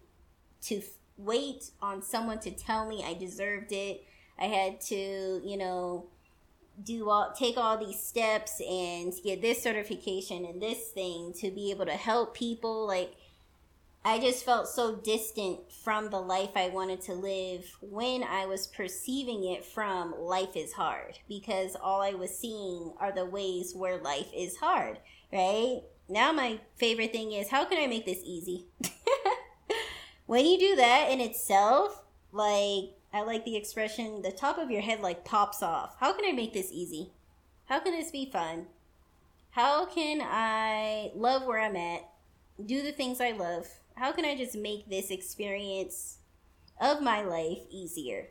to 0.64 0.82
wait 1.18 1.72
on 1.82 2.02
someone 2.02 2.40
to 2.40 2.52
tell 2.52 2.88
me 2.88 3.04
i 3.06 3.14
deserved 3.14 3.72
it. 3.72 4.04
I 4.38 4.46
had 4.46 4.82
to 4.82 4.96
you 5.44 5.58
know 5.58 6.08
do 6.84 7.10
all 7.10 7.34
take 7.38 7.58
all 7.58 7.78
these 7.78 8.00
steps 8.00 8.62
and 8.62 9.14
get 9.24 9.42
this 9.42 9.62
certification 9.62 10.46
and 10.46 10.62
this 10.62 10.90
thing 10.90 11.34
to 11.40 11.52
be 11.52 11.72
able 11.72 11.86
to 11.86 11.94
help 11.94 12.36
people 12.36 12.88
like 12.88 13.14
I 14.04 14.18
just 14.20 14.46
felt 14.46 14.70
so 14.70 14.96
distant 14.96 15.72
from 15.84 16.10
the 16.10 16.22
life 16.22 16.52
I 16.56 16.70
wanted 16.70 17.02
to 17.02 17.14
live 17.14 17.78
when 17.82 18.24
I 18.24 18.46
was 18.46 18.68
perceiving 18.68 19.44
it 19.44 19.66
from 19.66 20.16
life 20.18 20.56
is 20.56 20.74
hard 20.74 21.20
because 21.28 21.76
all 21.76 22.02
I 22.02 22.12
was 22.12 22.38
seeing 22.38 22.94
are 22.98 23.12
the 23.12 23.26
ways 23.26 23.76
where 23.76 23.98
life 23.98 24.30
is 24.34 24.58
hard, 24.58 25.00
right? 25.34 25.82
Now 26.08 26.32
my 26.32 26.62
favorite 26.78 27.12
thing 27.12 27.34
is 27.34 27.50
how 27.50 27.66
can 27.66 27.78
I 27.78 27.88
make 27.88 28.06
this 28.06 28.22
easy? 28.24 28.68
when 30.28 30.46
you 30.46 30.58
do 30.58 30.76
that 30.78 31.12
in 31.12 31.20
itself, 31.20 32.02
like 32.32 32.92
I 33.14 33.22
like 33.22 33.46
the 33.46 33.56
expression, 33.56 34.22
the 34.22 34.32
top 34.32 34.58
of 34.58 34.70
your 34.70 34.82
head 34.82 35.02
like 35.02 35.26
pops 35.26 35.64
off. 35.64 35.96
How 36.00 36.14
can 36.14 36.26
I 36.26 36.32
make 36.32 36.54
this 36.54 36.72
easy? 36.72 37.12
How 37.66 37.80
can 37.80 37.94
this 37.94 38.12
be 38.12 38.30
fun? 38.30 38.68
How 39.52 39.86
can 39.86 40.22
I 40.22 41.12
love 41.16 41.46
where 41.46 41.60
I'm 41.60 41.76
at? 41.76 42.10
Do 42.64 42.82
the 42.82 42.92
things 42.92 43.20
I 43.20 43.32
love? 43.32 43.68
How 43.96 44.12
can 44.12 44.26
I 44.26 44.36
just 44.36 44.56
make 44.56 44.90
this 44.90 45.10
experience 45.10 46.20
of 46.80 47.02
my 47.02 47.22
life 47.22 47.60
easier? 47.72 48.28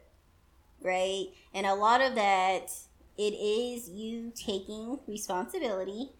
Right? 0.80 1.28
And 1.52 1.66
a 1.66 1.74
lot 1.74 2.00
of 2.00 2.14
that, 2.14 2.70
it 3.16 3.34
is 3.34 3.88
you 3.88 4.32
taking 4.34 5.00
responsibility 5.06 6.10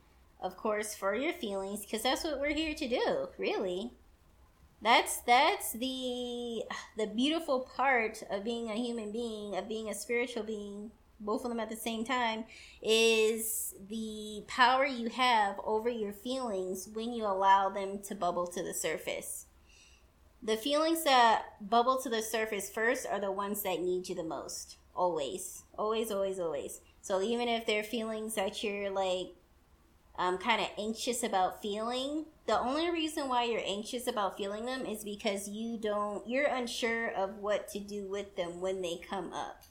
of 0.41 0.57
course, 0.57 0.95
for 0.95 1.15
your 1.15 1.33
feelings 1.33 1.81
because 1.81 2.03
that's 2.03 2.25
what 2.25 2.41
we're 2.41 2.55
here 2.55 2.75
to 2.75 2.89
do, 2.89 3.29
really. 3.39 3.93
That's 4.81 5.21
that's 5.23 5.73
the 5.73 6.63
the 6.97 7.07
beautiful 7.07 7.69
part 7.77 8.23
of 8.31 8.45
being 8.45 8.71
a 8.71 8.75
human 8.75 9.11
being, 9.11 9.57
of 9.57 9.69
being 9.69 9.89
a 9.89 9.95
spiritual 9.95 10.45
being, 10.45 10.93
both 11.19 11.45
of 11.45 11.51
them 11.51 11.59
at 11.59 11.69
the 11.69 11.77
same 11.77 12.05
time, 12.05 12.45
is 12.81 13.75
the 13.89 14.45
power 14.47 14.87
you 14.87 15.09
have 15.09 15.57
over 15.65 15.89
your 15.89 16.13
feelings 16.13 16.89
when 16.93 17.13
you 17.13 17.25
allow 17.25 17.69
them 17.69 17.99
to 18.05 18.15
bubble 18.15 18.47
to 18.47 18.63
the 18.63 18.75
surface. 18.75 19.47
The 20.41 20.57
feelings 20.57 21.03
that 21.03 21.43
bubble 21.61 22.01
to 22.01 22.09
the 22.09 22.23
surface 22.23 22.71
first 22.71 23.07
are 23.11 23.21
the 23.21 23.33
ones 23.33 23.63
that 23.63 23.81
need 23.81 24.09
you 24.09 24.15
the 24.15 24.23
most. 24.23 24.77
Always. 24.95 25.65
Always, 25.77 26.13
always, 26.13 26.39
always. 26.39 26.81
So 27.03 27.21
even 27.21 27.49
if 27.49 27.67
they're 27.67 27.83
feelings 27.83 28.37
that 28.37 28.63
you're 28.63 28.91
like 28.91 29.35
um, 30.19 30.37
kind 30.37 30.61
of 30.61 30.67
anxious 30.77 31.23
about 31.23 31.63
feeling, 31.63 32.27
the 32.47 32.59
only 32.59 32.91
reason 32.91 33.29
why 33.29 33.45
you're 33.45 33.63
anxious 33.65 34.09
about 34.09 34.37
feeling 34.37 34.67
them 34.67 34.85
is 34.85 35.05
because 35.05 35.49
you 35.49 35.79
don't, 35.79 36.27
you're 36.29 36.49
unsure 36.49 37.11
of 37.11 37.39
what 37.39 37.69
to 37.69 37.79
do 37.79 38.05
with 38.09 38.35
them 38.35 38.61
when 38.61 38.83
they 38.83 39.01
come 39.09 39.33
up. 39.33 39.63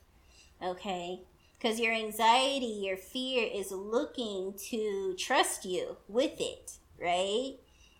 Okay? 0.63 1.21
Because 1.59 1.81
your 1.81 1.93
anxiety, 1.93 2.79
your 2.81 2.95
fear 2.95 3.49
is 3.53 3.71
looking 3.71 4.53
to 4.69 5.15
trust 5.19 5.65
you 5.65 5.97
with 6.07 6.39
it, 6.39 6.73
right? 7.01 7.55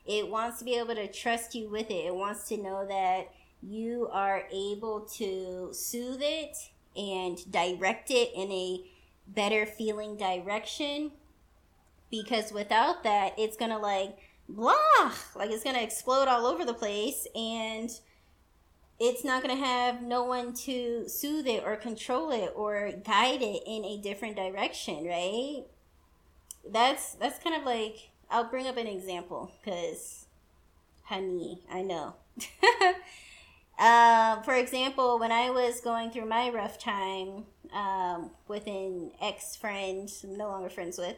It 0.05 0.29
wants 0.29 0.59
to 0.59 0.65
be 0.65 0.75
able 0.75 0.95
to 0.95 1.11
trust 1.11 1.53
you 1.53 1.69
with 1.69 1.91
it. 1.91 2.05
It 2.05 2.15
wants 2.15 2.47
to 2.47 2.57
know 2.57 2.85
that 2.87 3.33
you 3.61 4.07
are 4.13 4.43
able 4.53 5.01
to 5.17 5.69
soothe 5.73 6.21
it 6.21 6.55
and 6.95 7.39
direct 7.51 8.09
it 8.09 8.31
in 8.33 8.49
a 8.51 8.83
better 9.27 9.65
feeling 9.65 10.15
direction 10.15 11.11
because 12.09 12.51
without 12.51 13.03
that 13.03 13.33
it's 13.37 13.57
gonna 13.57 13.77
like 13.77 14.17
blah 14.49 15.11
like 15.35 15.49
it's 15.49 15.63
gonna 15.63 15.81
explode 15.81 16.27
all 16.27 16.45
over 16.45 16.63
the 16.63 16.73
place 16.73 17.27
and 17.35 17.91
it's 18.99 19.23
not 19.23 19.41
gonna 19.41 19.55
have 19.55 20.01
no 20.01 20.23
one 20.23 20.53
to 20.53 21.07
soothe 21.07 21.47
it 21.47 21.63
or 21.65 21.75
control 21.75 22.31
it 22.31 22.51
or 22.55 22.91
guide 23.05 23.41
it 23.41 23.61
in 23.67 23.85
a 23.85 23.97
different 24.01 24.35
direction 24.35 25.05
right? 25.05 25.63
That's 26.69 27.13
that's 27.15 27.39
kind 27.39 27.55
of 27.55 27.63
like 27.63 28.09
i'll 28.29 28.49
bring 28.49 28.67
up 28.67 28.77
an 28.77 28.87
example 28.87 29.51
because 29.63 30.25
honey 31.03 31.61
i 31.71 31.81
know. 31.81 32.15
Uh, 33.79 34.41
for 34.41 34.55
example 34.55 35.19
when 35.19 35.31
i 35.31 35.51
was 35.51 35.81
going 35.81 36.09
through 36.09 36.25
my 36.25 36.49
rough 36.49 36.79
time 36.79 37.45
um, 37.71 38.31
with 38.47 38.65
an 38.65 39.11
ex-friend 39.21 40.09
i'm 40.23 40.35
no 40.35 40.47
longer 40.47 40.67
friends 40.67 40.97
with 40.97 41.15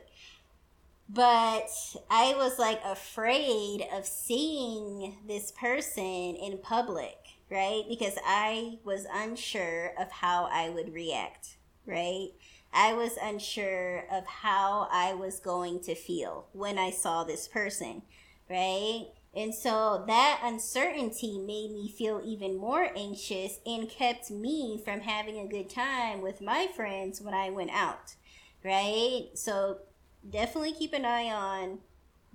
but 1.10 1.70
I 2.10 2.36
was 2.38 2.60
like 2.60 2.82
afraid 2.86 3.88
of 3.92 4.06
seeing 4.06 5.18
this 5.28 5.52
person 5.52 6.36
in 6.36 6.60
public, 6.62 7.18
right? 7.50 7.84
Because 7.90 8.14
I 8.24 8.78
was 8.84 9.08
unsure 9.12 9.94
of 10.00 10.12
how 10.12 10.48
I 10.52 10.70
would 10.70 10.94
react, 10.94 11.58
right? 11.88 12.30
I 12.72 12.94
was 12.94 13.18
unsure 13.20 14.06
of 14.12 14.28
how 14.28 14.88
I 14.92 15.16
was 15.16 15.40
going 15.40 15.80
to 15.82 15.96
feel 15.96 16.46
when 16.54 16.78
I 16.78 16.92
saw 16.92 17.24
this 17.24 17.48
person, 17.48 18.04
right? 18.48 19.08
And 19.36 19.54
so 19.54 20.04
that 20.06 20.42
uncertainty 20.44 21.40
made 21.40 21.72
me 21.72 21.90
feel 21.90 22.22
even 22.24 22.56
more 22.56 22.90
anxious 22.96 23.60
and 23.66 23.90
kept 23.90 24.30
me 24.30 24.80
from 24.84 25.02
having 25.02 25.40
a 25.40 25.48
good 25.48 25.72
time 25.72 26.22
with 26.22 26.40
my 26.40 26.68
friends 26.76 27.20
when 27.20 27.34
I 27.34 27.50
went 27.50 27.72
out, 27.72 28.16
right? 28.64 29.30
So 29.34 29.80
definitely 30.28 30.74
keep 30.74 30.94
an 30.94 31.06
eye 31.06 31.32
on 31.32 31.80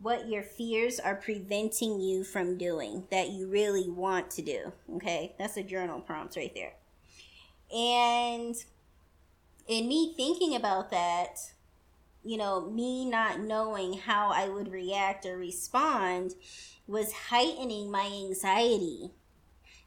what 0.01 0.29
your 0.29 0.43
fears 0.43 0.99
are 0.99 1.15
preventing 1.15 2.01
you 2.01 2.25
from 2.25 2.59
doing 2.59 3.07
that 3.11 3.31
you 3.31 3.49
really 3.49 3.89
want 3.89 4.31
to 4.33 4.43
do. 4.43 4.73
Okay, 4.97 5.35
that's 5.39 5.57
a 5.57 5.63
journal 5.63 6.01
prompt 6.01 6.37
right 6.37 6.55
there. 6.55 6.73
And 7.75 8.55
in 9.67 9.89
me 9.89 10.15
thinking 10.17 10.55
about 10.57 10.91
that, 10.91 11.39
you 12.25 12.37
know, 12.37 12.71
me 12.71 13.05
not 13.05 13.41
knowing 13.41 13.95
how 13.95 14.31
I 14.31 14.49
would 14.49 14.73
react 14.73 15.27
or 15.27 15.37
respond 15.37 16.35
was 16.87 17.13
heightening 17.13 17.91
my 17.91 18.07
anxiety 18.07 19.11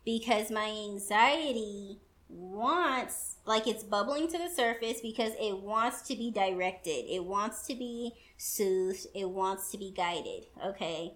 because 0.05 0.49
my 0.49 0.69
anxiety 0.69 1.99
wants 2.29 3.37
like 3.45 3.67
it's 3.67 3.83
bubbling 3.83 4.27
to 4.27 4.37
the 4.37 4.49
surface 4.49 4.99
because 5.01 5.33
it 5.39 5.61
wants 5.61 6.01
to 6.03 6.15
be 6.15 6.31
directed. 6.31 7.05
It 7.09 7.23
wants 7.23 7.65
to 7.67 7.75
be 7.75 8.13
soothed. 8.37 9.07
It 9.15 9.29
wants 9.29 9.71
to 9.71 9.77
be 9.77 9.91
guided 9.95 10.47
okay? 10.65 11.13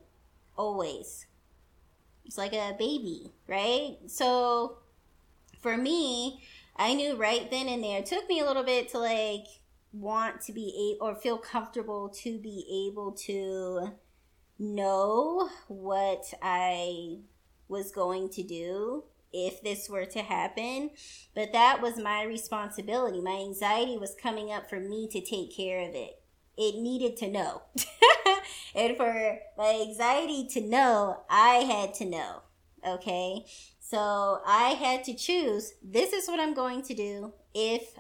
Always. 0.57 1.25
It's 2.25 2.37
like 2.37 2.53
a 2.53 2.75
baby 2.77 3.33
right? 3.47 3.97
So 4.07 4.77
for 5.59 5.77
me 5.77 6.41
i 6.77 6.93
knew 6.93 7.15
right 7.15 7.51
then 7.51 7.67
and 7.67 7.83
there. 7.83 7.99
It 7.99 8.05
took 8.05 8.27
me 8.29 8.39
a 8.39 8.45
little 8.45 8.63
bit 8.63 8.89
to 8.89 8.99
like 8.99 9.45
want 9.93 10.39
to 10.41 10.53
be 10.53 10.95
able 10.95 11.07
or 11.07 11.15
feel 11.15 11.37
comfortable 11.37 12.09
to 12.09 12.39
be 12.39 12.87
able 12.87 13.11
to 13.11 13.91
know 14.57 15.49
what 15.67 16.33
i 16.41 17.17
was 17.67 17.91
going 17.91 18.29
to 18.29 18.43
do 18.43 19.03
if 19.33 19.61
this 19.61 19.89
were 19.89 20.05
to 20.05 20.21
happen. 20.21 20.91
But 21.35 21.53
that 21.53 21.81
was 21.81 21.97
my 21.97 22.23
responsibility. 22.23 23.21
My 23.21 23.41
anxiety 23.45 23.97
was 23.97 24.15
coming 24.21 24.51
up 24.51 24.69
for 24.69 24.79
me 24.79 25.07
to 25.09 25.21
take 25.21 25.55
care 25.55 25.87
of 25.87 25.95
it. 25.95 26.21
It 26.57 26.81
needed 26.81 27.17
to 27.17 27.29
know. 27.29 27.63
and 28.75 28.97
for 28.97 29.39
my 29.57 29.85
anxiety 29.87 30.47
to 30.49 30.61
know, 30.61 31.21
I 31.29 31.55
had 31.55 31.93
to 31.95 32.05
know. 32.05 32.41
Okay? 32.87 33.45
So 33.79 34.41
I 34.45 34.69
had 34.69 35.03
to 35.05 35.13
choose 35.13 35.73
this 35.83 36.13
is 36.13 36.27
what 36.27 36.39
I'm 36.39 36.53
going 36.53 36.81
to 36.83 36.93
do 36.93 37.33
if 37.53 37.99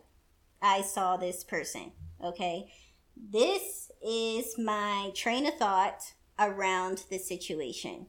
I 0.61 0.81
saw 0.81 1.17
this 1.17 1.43
person. 1.43 1.91
Okay? 2.23 2.71
This 3.15 3.91
is 4.05 4.57
my 4.57 5.11
train 5.15 5.45
of 5.45 5.55
thought 5.55 6.13
around 6.39 7.03
the 7.09 7.17
situation. 7.17 8.07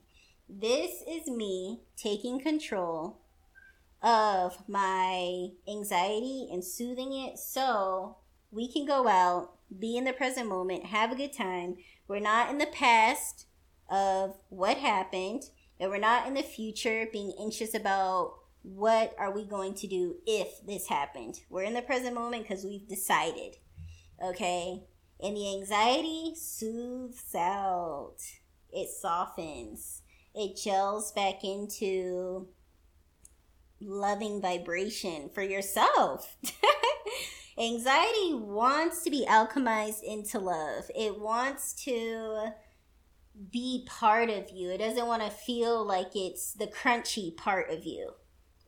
This 0.55 1.03
is 1.09 1.29
me 1.29 1.81
taking 1.97 2.39
control 2.39 3.23
of 4.03 4.69
my 4.69 5.49
anxiety 5.67 6.47
and 6.53 6.63
soothing 6.63 7.15
it 7.15 7.39
so 7.39 8.19
we 8.51 8.71
can 8.71 8.85
go 8.85 9.09
out, 9.09 9.55
be 9.79 9.97
in 9.97 10.05
the 10.05 10.13
present 10.13 10.51
moment, 10.51 10.85
have 10.85 11.11
a 11.11 11.17
good 11.17 11.33
time. 11.33 11.77
We're 12.07 12.21
not 12.21 12.51
in 12.51 12.59
the 12.59 12.67
past 12.67 13.47
of 13.89 14.37
what 14.51 14.77
happened, 14.77 15.45
and 15.81 15.91
we're 15.91 15.97
not 15.97 16.27
in 16.27 16.35
the 16.35 16.43
future 16.43 17.09
being 17.11 17.33
anxious 17.41 17.73
about 17.73 18.35
what 18.63 19.15
are 19.19 19.33
we 19.33 19.47
going 19.47 19.73
to 19.77 19.87
do 19.87 20.17
if 20.27 20.65
this 20.67 20.89
happened. 20.89 21.41
We're 21.49 21.63
in 21.63 21.75
the 21.75 21.81
present 21.81 22.15
moment 22.15 22.43
because 22.43 22.63
we've 22.63 22.87
decided. 22.87 23.57
Okay? 24.23 24.83
And 25.19 25.35
the 25.35 25.57
anxiety 25.57 26.35
soothes 26.37 27.35
out. 27.35 28.19
It 28.71 28.91
softens 28.91 30.02
it 30.35 30.57
gels 30.57 31.13
back 31.13 31.45
into 31.45 32.49
loving 33.81 34.41
vibration 34.41 35.31
for 35.35 35.43
yourself. 35.43 36.37
Anxiety 37.59 38.33
wants 38.33 39.03
to 39.05 39.11
be 39.11 39.27
alchemized 39.29 40.03
into 40.03 40.39
love. 40.39 40.91
It 40.95 41.21
wants 41.21 41.75
to 41.85 42.53
be 43.51 43.87
part 43.87 44.31
of 44.31 44.51
you. 44.51 44.71
It 44.71 44.79
doesn't 44.79 45.07
want 45.07 45.23
to 45.23 45.31
feel 45.31 45.85
like 45.85 46.15
it's 46.15 46.55
the 46.55 46.67
crunchy 46.67 47.37
part 47.37 47.71
of 47.71 47.85
you. 47.85 48.13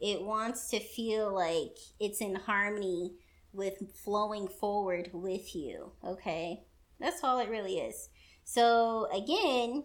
It 0.00 0.22
wants 0.22 0.68
to 0.70 0.81
feel 0.81 1.35
like 1.35 1.79
it's 1.98 2.20
in 2.20 2.35
harmony 2.35 3.14
with 3.53 3.74
flowing 4.05 4.48
forward 4.48 5.11
with 5.12 5.55
you. 5.55 5.92
Okay? 6.07 6.64
That's 7.00 7.22
all 7.24 7.38
it 7.38 7.48
really 7.48 7.79
is. 7.79 8.09
So, 8.44 9.09
again, 9.14 9.85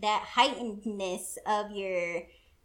that 0.00 0.26
heightenedness 0.34 1.36
of 1.46 1.70
your 1.70 2.22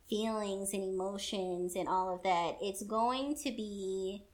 feelings 0.10 0.74
and 0.74 0.84
emotions 0.84 1.76
and 1.76 1.88
all 1.88 2.14
of 2.14 2.24
that, 2.24 2.58
it's 2.62 2.84
going 2.84 3.36
to 3.36 3.52
be, 3.52 4.26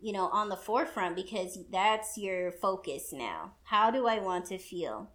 you 0.00 0.12
know, 0.12 0.28
on 0.28 0.48
the 0.48 0.56
forefront 0.56 1.14
because 1.16 1.58
that's 1.70 2.16
your 2.16 2.52
focus 2.52 3.12
now. 3.12 3.52
How 3.64 3.90
do 3.90 4.06
I 4.06 4.18
want 4.18 4.46
to 4.46 4.58
feel? 4.58 5.10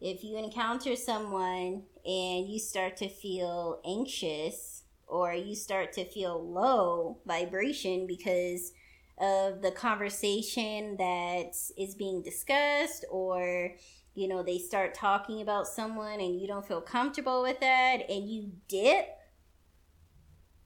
If 0.00 0.22
you 0.24 0.36
encounter 0.36 0.94
someone 0.96 1.84
and 2.04 2.48
you 2.48 2.58
start 2.58 2.96
to 2.98 3.08
feel 3.08 3.80
anxious 3.86 4.82
or 5.06 5.32
you 5.32 5.54
start 5.54 5.92
to 5.94 6.04
feel 6.04 6.52
low 6.52 7.18
vibration 7.24 8.06
because 8.06 8.72
of 9.18 9.62
the 9.62 9.70
conversation 9.70 10.96
that 10.98 11.52
is 11.78 11.94
being 11.94 12.22
discussed 12.22 13.04
or 13.10 13.74
you 14.16 14.26
know, 14.28 14.42
they 14.42 14.58
start 14.58 14.94
talking 14.94 15.42
about 15.42 15.66
someone 15.66 16.20
and 16.20 16.40
you 16.40 16.46
don't 16.46 16.66
feel 16.66 16.80
comfortable 16.80 17.42
with 17.42 17.60
that 17.60 18.08
and 18.08 18.28
you 18.28 18.50
dip, 18.66 19.06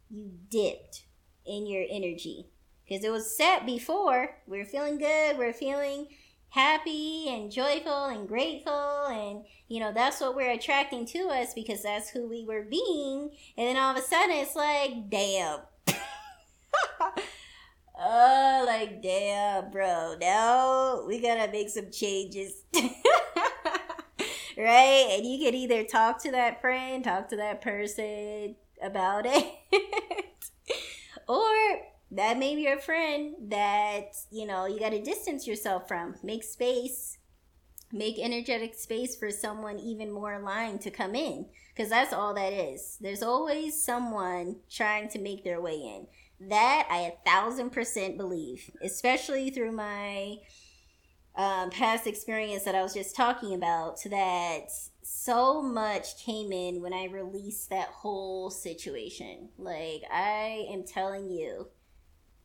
you 0.09 0.31
dipped 0.49 1.05
in 1.45 1.67
your 1.67 1.85
energy. 1.91 2.47
Because 2.89 3.05
it 3.05 3.11
was 3.11 3.37
set 3.37 3.67
before. 3.67 4.37
We 4.47 4.61
are 4.61 4.65
feeling 4.65 4.99
good, 4.99 5.37
we 5.37 5.45
are 5.45 5.53
feeling 5.53 6.09
happy 6.51 7.29
and 7.29 7.51
joyful 7.51 8.07
and 8.07 8.27
grateful 8.27 9.07
and 9.07 9.45
you 9.69 9.79
know 9.79 9.93
that's 9.93 10.21
what 10.21 10.35
we're 10.35 10.51
attracting 10.51 11.07
to 11.07 11.29
us 11.29 11.55
because 11.55 11.81
that's 11.83 12.11
who 12.11 12.29
we 12.29 12.45
were 12.45 12.65
being 12.69 13.31
and 13.57 13.69
then 13.69 13.77
all 13.77 13.93
of 13.93 13.97
a 13.97 14.03
sudden 14.03 14.33
it's 14.33 14.57
like 14.57 15.09
damn 15.09 15.61
oh 18.01 18.65
like 18.67 19.01
damn 19.01 19.71
bro 19.71 20.17
now 20.21 21.05
we 21.07 21.21
gotta 21.21 21.51
make 21.53 21.69
some 21.69 21.89
changes 21.93 22.65
right? 24.61 25.17
And 25.17 25.27
you 25.27 25.39
can 25.39 25.55
either 25.55 25.85
talk 25.85 26.23
to 26.23 26.31
that 26.33 26.61
friend 26.61 27.03
talk 27.05 27.29
to 27.29 27.37
that 27.37 27.61
person 27.61 28.57
about 28.83 29.25
it 29.27 29.47
or 31.29 31.81
that 32.11 32.39
may 32.39 32.57
be 32.57 32.63
your 32.63 32.79
friend 32.79 33.35
that 33.51 34.17
you 34.31 34.47
know 34.47 34.67
you 34.67 34.81
got 34.81 34.91
to 34.91 35.03
distance 35.03 35.47
yourself 35.47 35.87
from. 35.89 36.17
Make 36.23 36.45
space 36.45 37.19
make 37.93 38.19
energetic 38.19 38.75
space 38.75 39.17
for 39.17 39.31
someone 39.31 39.79
even 39.79 40.13
more 40.13 40.35
aligned 40.35 40.81
to 40.81 40.91
come 40.91 41.15
in 41.15 41.47
because 41.75 41.91
that's 41.91 42.13
all 42.13 42.35
that 42.35 42.53
is. 42.53 42.97
There's 43.01 43.23
always 43.23 43.83
someone 43.83 44.57
trying 44.71 45.09
to 45.11 45.19
make 45.19 45.43
their 45.43 45.61
way 45.61 45.75
in. 45.75 46.07
That 46.49 46.87
i 46.91 47.01
a 47.01 47.13
thousand 47.29 47.71
percent 47.71 48.17
believe 48.17 48.71
especially 48.83 49.51
through 49.51 49.73
my 49.73 50.37
um, 51.37 51.71
past 51.71 52.07
experience 52.07 52.65
that 52.65 52.75
i 52.75 52.83
was 52.83 52.95
just 52.95 53.15
talking 53.15 53.55
about 53.55 54.01
that 54.11 54.67
so 55.03 55.63
much 55.63 56.25
came 56.25 56.53
in 56.53 56.83
when 56.83 56.93
i 56.93 57.05
released 57.05 57.71
that 57.71 57.89
whole 57.89 58.51
situation. 58.51 59.49
Like 59.59 60.03
i 60.13 60.67
am 60.71 60.85
telling 60.85 61.31
you 61.31 61.69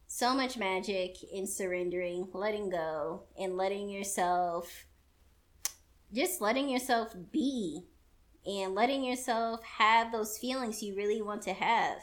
so 0.08 0.34
much 0.34 0.56
magic 0.56 1.18
in 1.34 1.46
surrendering, 1.46 2.30
letting 2.32 2.70
go, 2.70 3.24
and 3.38 3.58
letting 3.58 3.90
yourself 3.90 4.86
just 6.14 6.40
letting 6.40 6.70
yourself 6.70 7.14
be 7.32 7.82
and 8.46 8.76
letting 8.76 9.04
yourself 9.04 9.62
have 9.64 10.12
those 10.12 10.38
feelings 10.38 10.82
you 10.82 10.96
really 10.96 11.22
want 11.22 11.42
to 11.42 11.54
have 11.54 11.98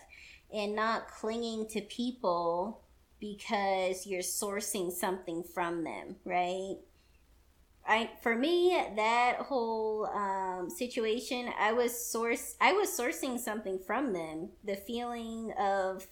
and 0.53 0.75
not 0.75 1.09
clinging 1.09 1.67
to 1.69 1.81
people 1.83 2.82
because 3.23 4.05
you're 4.05 4.21
sourcing 4.21 4.91
something 4.91 5.45
from 5.45 5.85
them, 5.85 6.17
right? 6.25 6.75
I 7.87 8.11
for 8.21 8.35
me 8.35 8.77
that 8.97 9.37
whole 9.39 10.07
um, 10.07 10.69
situation, 10.69 11.49
I 11.59 11.73
was 11.73 12.11
source 12.11 12.57
I 12.61 12.73
was 12.73 12.91
sourcing 12.91 13.39
something 13.39 13.79
from 13.79 14.13
them. 14.13 14.51
The 14.65 14.75
feeling 14.75 15.53
of 15.57 16.05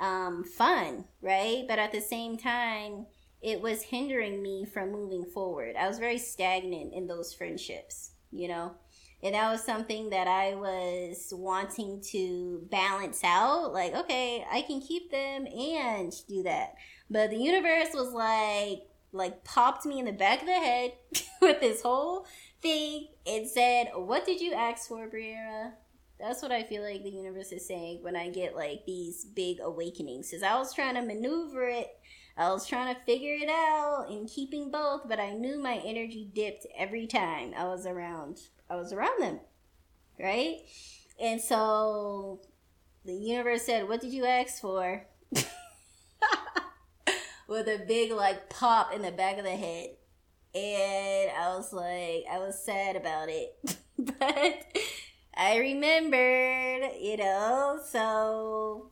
um, 0.00 0.42
fun, 0.42 1.04
right? 1.20 1.66
But 1.68 1.78
at 1.78 1.92
the 1.92 2.00
same 2.00 2.38
time, 2.38 3.06
it 3.42 3.60
was 3.60 3.82
hindering 3.82 4.42
me 4.42 4.64
from 4.64 4.90
moving 4.90 5.26
forward. 5.26 5.76
I 5.76 5.86
was 5.86 5.98
very 5.98 6.18
stagnant 6.18 6.94
in 6.94 7.06
those 7.06 7.34
friendships, 7.34 8.12
you 8.32 8.48
know? 8.48 8.72
And 9.22 9.34
that 9.34 9.50
was 9.50 9.64
something 9.64 10.10
that 10.10 10.28
I 10.28 10.54
was 10.54 11.32
wanting 11.36 12.00
to 12.12 12.62
balance 12.70 13.24
out. 13.24 13.72
Like, 13.72 13.94
okay, 13.94 14.44
I 14.50 14.62
can 14.62 14.80
keep 14.80 15.10
them 15.10 15.46
and 15.46 16.12
do 16.28 16.44
that. 16.44 16.74
But 17.10 17.30
the 17.30 17.36
universe 17.36 17.88
was 17.94 18.12
like, 18.12 18.86
like 19.12 19.42
popped 19.42 19.86
me 19.86 19.98
in 19.98 20.04
the 20.04 20.12
back 20.12 20.40
of 20.40 20.46
the 20.46 20.52
head 20.52 20.92
with 21.42 21.60
this 21.60 21.82
whole 21.82 22.26
thing 22.62 23.08
and 23.26 23.48
said, 23.48 23.88
What 23.94 24.24
did 24.24 24.40
you 24.40 24.52
ask 24.52 24.88
for, 24.88 25.08
Briera? 25.08 25.72
That's 26.20 26.42
what 26.42 26.52
I 26.52 26.64
feel 26.64 26.82
like 26.82 27.02
the 27.02 27.10
universe 27.10 27.52
is 27.52 27.66
saying 27.66 28.02
when 28.02 28.16
I 28.16 28.28
get 28.28 28.56
like 28.56 28.84
these 28.86 29.24
big 29.24 29.58
awakenings. 29.60 30.30
Because 30.30 30.42
I 30.42 30.56
was 30.58 30.74
trying 30.74 30.94
to 30.94 31.02
maneuver 31.02 31.68
it, 31.68 31.88
I 32.36 32.50
was 32.50 32.66
trying 32.66 32.94
to 32.94 33.00
figure 33.02 33.34
it 33.34 33.48
out 33.48 34.06
and 34.10 34.28
keeping 34.28 34.70
both, 34.70 35.08
but 35.08 35.18
I 35.18 35.32
knew 35.32 35.60
my 35.60 35.80
energy 35.84 36.30
dipped 36.32 36.66
every 36.76 37.06
time 37.06 37.52
I 37.56 37.64
was 37.64 37.86
around. 37.86 38.40
I 38.70 38.76
was 38.76 38.92
around 38.92 39.20
them, 39.20 39.40
right? 40.18 40.58
And 41.20 41.40
so 41.40 42.40
the 43.04 43.14
universe 43.14 43.62
said, 43.62 43.88
"What 43.88 44.00
did 44.00 44.12
you 44.12 44.24
ask 44.26 44.60
for?" 44.60 45.06
With 47.48 47.66
a 47.66 47.82
big 47.86 48.12
like 48.12 48.50
pop 48.50 48.92
in 48.92 49.02
the 49.02 49.10
back 49.10 49.38
of 49.38 49.44
the 49.44 49.56
head, 49.56 49.90
and 50.54 51.30
I 51.30 51.54
was 51.56 51.72
like, 51.72 52.24
I 52.30 52.38
was 52.38 52.62
sad 52.62 52.96
about 52.96 53.28
it, 53.30 53.56
but 53.98 54.64
I 55.34 55.56
remembered, 55.58 56.90
you 57.00 57.16
know, 57.16 57.80
so 57.88 58.90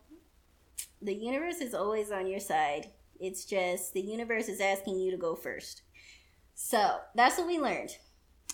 the 1.01 1.13
universe 1.13 1.57
is 1.61 1.73
always 1.73 2.11
on 2.11 2.27
your 2.27 2.39
side. 2.39 2.89
It's 3.19 3.45
just 3.45 3.93
the 3.93 4.01
universe 4.01 4.47
is 4.47 4.61
asking 4.61 4.99
you 4.99 5.11
to 5.11 5.17
go 5.17 5.35
first. 5.35 5.81
So 6.55 6.97
that's 7.15 7.37
what 7.37 7.47
we 7.47 7.59
learned. 7.59 7.97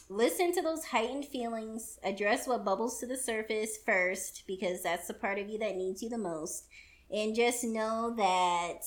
Listen 0.10 0.52
to 0.54 0.62
those 0.62 0.86
heightened 0.86 1.26
feelings, 1.26 1.98
address 2.04 2.48
what 2.48 2.66
bubbles 2.66 3.00
to 3.00 3.08
the 3.08 3.18
surface 3.18 3.78
first, 3.86 4.44
because 4.46 4.84
that's 4.84 5.08
the 5.08 5.13
part 5.13 5.39
of 5.39 5.50
you 5.50 5.58
that 5.60 5.76
needs 5.76 6.04
you 6.04 6.10
the 6.10 6.18
most. 6.18 6.66
And 7.12 7.36
just 7.36 7.63
know 7.63 8.13
that, 8.18 8.80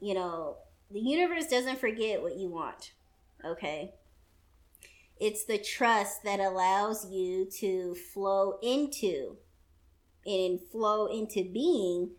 you 0.00 0.14
know, 0.14 0.58
the 0.90 1.00
universe 1.00 1.46
doesn't 1.46 1.78
forget 1.78 2.22
what 2.22 2.36
you 2.36 2.48
want. 2.48 2.92
Okay? 3.44 3.94
It's 5.18 5.44
the 5.44 5.58
trust 5.58 6.22
that 6.24 6.40
allows 6.40 7.10
you 7.10 7.48
to 7.58 7.94
flow 7.94 8.58
into 8.62 9.36
and 10.26 10.60
flow 10.60 11.06
into 11.06 11.44
being 11.44 12.12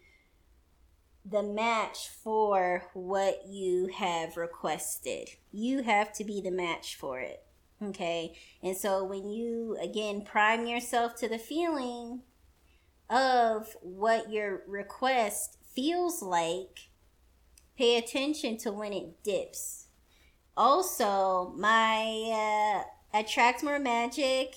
the 1.25 1.43
match 1.43 2.09
for 2.09 2.89
what 2.93 3.47
you 3.47 3.87
have 3.87 4.37
requested. 4.37 5.29
You 5.51 5.83
have 5.83 6.13
to 6.13 6.23
be 6.23 6.41
the 6.41 6.51
match 6.51 6.95
for 6.95 7.19
it. 7.19 7.43
Okay. 7.83 8.33
And 8.61 8.77
so 8.77 9.03
when 9.03 9.29
you 9.29 9.77
again 9.81 10.21
prime 10.23 10.67
yourself 10.67 11.15
to 11.15 11.27
the 11.27 11.39
feeling 11.39 12.21
of 13.09 13.75
what 13.81 14.31
your 14.31 14.63
request 14.67 15.57
feels 15.73 16.21
like, 16.21 16.89
pay 17.77 17.97
attention 17.97 18.57
to 18.57 18.71
when 18.71 18.93
it 18.93 19.23
dips. 19.23 19.87
Also 20.55 21.53
my 21.57 22.83
uh, 23.13 23.19
attract 23.19 23.63
more 23.63 23.79
magic 23.79 24.55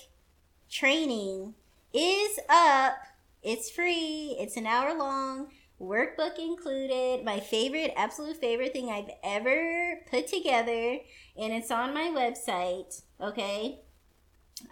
training 0.70 1.54
is 1.92 2.38
up. 2.48 2.96
It's 3.42 3.70
free. 3.70 4.36
It's 4.38 4.56
an 4.56 4.66
hour 4.66 4.96
long 4.96 5.48
workbook 5.80 6.38
included 6.38 7.24
my 7.24 7.40
favorite 7.40 7.92
absolute 7.96 8.36
favorite 8.36 8.72
thing 8.72 8.90
i've 8.90 9.10
ever 9.22 10.00
put 10.10 10.26
together 10.26 10.98
and 11.36 11.52
it's 11.52 11.70
on 11.70 11.92
my 11.92 12.12
website 12.14 13.02
okay 13.20 13.80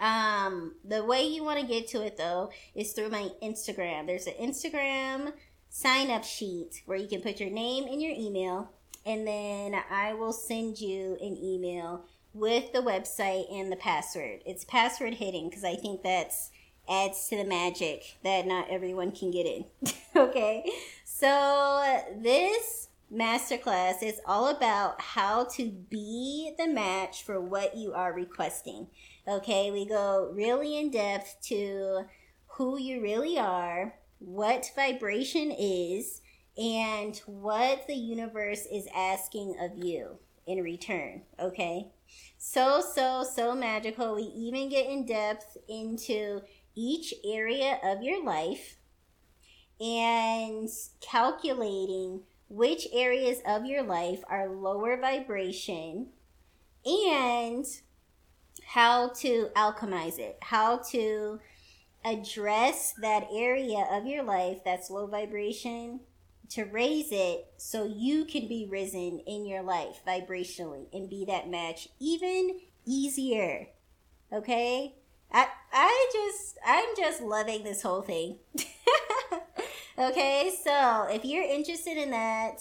um 0.00 0.74
the 0.84 1.04
way 1.04 1.26
you 1.26 1.42
want 1.42 1.58
to 1.58 1.66
get 1.66 1.88
to 1.88 2.02
it 2.02 2.16
though 2.16 2.50
is 2.74 2.92
through 2.92 3.10
my 3.10 3.28
instagram 3.42 4.06
there's 4.06 4.26
an 4.26 4.34
instagram 4.40 5.32
sign 5.68 6.10
up 6.10 6.22
sheet 6.22 6.82
where 6.86 6.98
you 6.98 7.08
can 7.08 7.20
put 7.20 7.40
your 7.40 7.50
name 7.50 7.84
and 7.84 8.00
your 8.00 8.12
email 8.12 8.70
and 9.04 9.26
then 9.26 9.74
I 9.90 10.14
will 10.14 10.32
send 10.32 10.80
you 10.80 11.16
an 11.20 11.36
email 11.36 12.04
with 12.34 12.72
the 12.72 12.78
website 12.78 13.52
and 13.52 13.70
the 13.70 13.76
password. 13.76 14.40
It's 14.46 14.64
password 14.64 15.14
hidden 15.14 15.48
because 15.48 15.64
I 15.64 15.74
think 15.74 16.02
that's 16.02 16.50
adds 16.88 17.28
to 17.28 17.36
the 17.36 17.44
magic 17.44 18.16
that 18.24 18.46
not 18.46 18.70
everyone 18.70 19.12
can 19.12 19.30
get 19.30 19.46
in. 19.46 19.64
okay, 20.16 20.64
so 21.04 22.02
this 22.16 22.88
masterclass 23.12 24.02
is 24.02 24.20
all 24.26 24.48
about 24.48 25.00
how 25.00 25.44
to 25.44 25.70
be 25.70 26.54
the 26.58 26.66
match 26.66 27.24
for 27.24 27.40
what 27.40 27.76
you 27.76 27.92
are 27.92 28.12
requesting. 28.12 28.86
Okay, 29.28 29.70
we 29.70 29.86
go 29.86 30.30
really 30.32 30.78
in 30.78 30.90
depth 30.90 31.36
to 31.42 32.04
who 32.46 32.78
you 32.78 33.00
really 33.00 33.38
are, 33.38 33.94
what 34.18 34.70
vibration 34.74 35.50
is, 35.50 36.20
and 36.56 37.16
what 37.26 37.86
the 37.86 37.94
universe 37.94 38.66
is 38.70 38.86
asking 38.94 39.56
of 39.60 39.84
you 39.84 40.18
in 40.46 40.62
return. 40.62 41.22
Okay. 41.40 41.88
So, 42.36 42.80
so, 42.80 43.24
so 43.24 43.54
magical. 43.54 44.16
We 44.16 44.22
even 44.22 44.68
get 44.68 44.86
in 44.86 45.06
depth 45.06 45.56
into 45.68 46.42
each 46.74 47.14
area 47.24 47.78
of 47.82 48.02
your 48.02 48.24
life 48.24 48.76
and 49.80 50.68
calculating 51.00 52.22
which 52.48 52.86
areas 52.92 53.38
of 53.46 53.64
your 53.64 53.82
life 53.82 54.22
are 54.28 54.48
lower 54.48 54.96
vibration 55.00 56.08
and 56.84 57.64
how 58.64 59.08
to 59.08 59.48
alchemize 59.56 60.18
it, 60.18 60.38
how 60.42 60.76
to 60.76 61.40
address 62.04 62.94
that 63.00 63.26
area 63.32 63.86
of 63.90 64.06
your 64.06 64.22
life 64.22 64.58
that's 64.64 64.90
low 64.90 65.06
vibration 65.06 66.00
to 66.48 66.64
raise 66.64 67.10
it 67.10 67.46
so 67.56 67.84
you 67.84 68.24
can 68.24 68.46
be 68.46 68.66
risen 68.70 69.20
in 69.26 69.46
your 69.46 69.62
life 69.62 70.02
vibrationally 70.06 70.86
and 70.92 71.08
be 71.08 71.24
that 71.24 71.48
match 71.48 71.88
even 71.98 72.60
easier. 72.84 73.68
Okay? 74.32 74.96
I 75.32 75.48
I 75.72 76.10
just 76.12 76.58
I'm 76.64 76.88
just 76.96 77.22
loving 77.22 77.64
this 77.64 77.82
whole 77.82 78.02
thing. 78.02 78.38
okay, 79.98 80.52
so 80.64 81.06
if 81.10 81.24
you're 81.24 81.44
interested 81.44 81.96
in 81.96 82.10
that, 82.10 82.60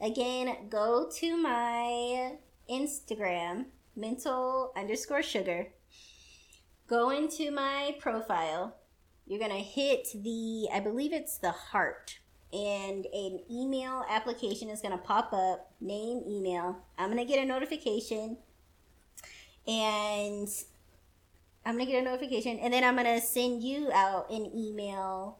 again, 0.00 0.68
go 0.68 1.08
to 1.16 1.36
my 1.36 2.36
Instagram, 2.70 3.66
mental 3.94 4.72
underscore 4.76 5.22
sugar. 5.22 5.68
Go 6.86 7.10
into 7.10 7.50
my 7.50 7.96
profile. 7.98 8.76
You're 9.26 9.40
to 9.40 9.56
hit 9.56 10.08
the, 10.14 10.68
I 10.72 10.80
believe 10.80 11.12
it's 11.12 11.38
the 11.38 11.50
heart. 11.50 12.18
And 12.52 13.06
an 13.06 13.40
email 13.50 14.04
application 14.08 14.70
is 14.70 14.80
going 14.80 14.96
to 14.96 15.02
pop 15.02 15.32
up, 15.32 15.72
name, 15.80 16.22
email. 16.28 16.76
I'm 16.96 17.10
going 17.10 17.24
to 17.24 17.30
get 17.30 17.42
a 17.42 17.44
notification. 17.44 18.38
And 19.66 20.48
I'm 21.66 21.78
to 21.78 21.84
get 21.84 22.00
a 22.00 22.04
notification. 22.04 22.58
And 22.60 22.72
then 22.72 22.84
I'm 22.84 22.96
to 22.96 23.20
send 23.20 23.62
you 23.62 23.90
out 23.92 24.30
an 24.30 24.50
email. 24.56 25.38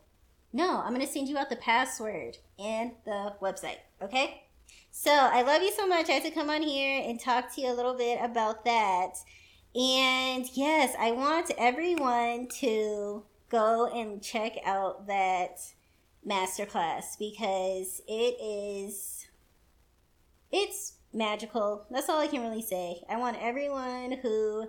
No, 0.52 0.82
I'm 0.84 0.98
to 0.98 1.06
send 1.06 1.28
you 1.28 1.38
out 1.38 1.50
the 1.50 1.56
password 1.56 2.38
and 2.58 2.92
the 3.04 3.34
website. 3.40 3.78
Okay? 4.02 4.42
So 4.90 5.12
I 5.12 5.42
love 5.42 5.62
you 5.62 5.72
so 5.72 5.86
much. 5.86 6.08
I 6.08 6.14
had 6.14 6.24
to 6.24 6.30
come 6.30 6.50
on 6.50 6.62
here 6.62 7.02
and 7.06 7.20
talk 7.20 7.54
to 7.54 7.60
you 7.60 7.72
a 7.72 7.74
little 7.74 7.96
bit 7.96 8.18
about 8.20 8.64
that. 8.64 9.12
And 9.74 10.46
yes, 10.54 10.94
I 10.98 11.12
want 11.12 11.52
everyone 11.56 12.48
to 12.60 13.22
go 13.48 13.86
and 13.86 14.22
check 14.22 14.56
out 14.64 15.06
that 15.06 15.60
masterclass 16.26 17.16
because 17.18 18.02
it 18.08 18.36
is 18.42 19.26
it's 20.50 20.94
magical. 21.12 21.86
That's 21.90 22.08
all 22.08 22.18
I 22.18 22.26
can 22.26 22.42
really 22.42 22.62
say. 22.62 23.02
I 23.08 23.16
want 23.16 23.36
everyone 23.40 24.18
who 24.22 24.68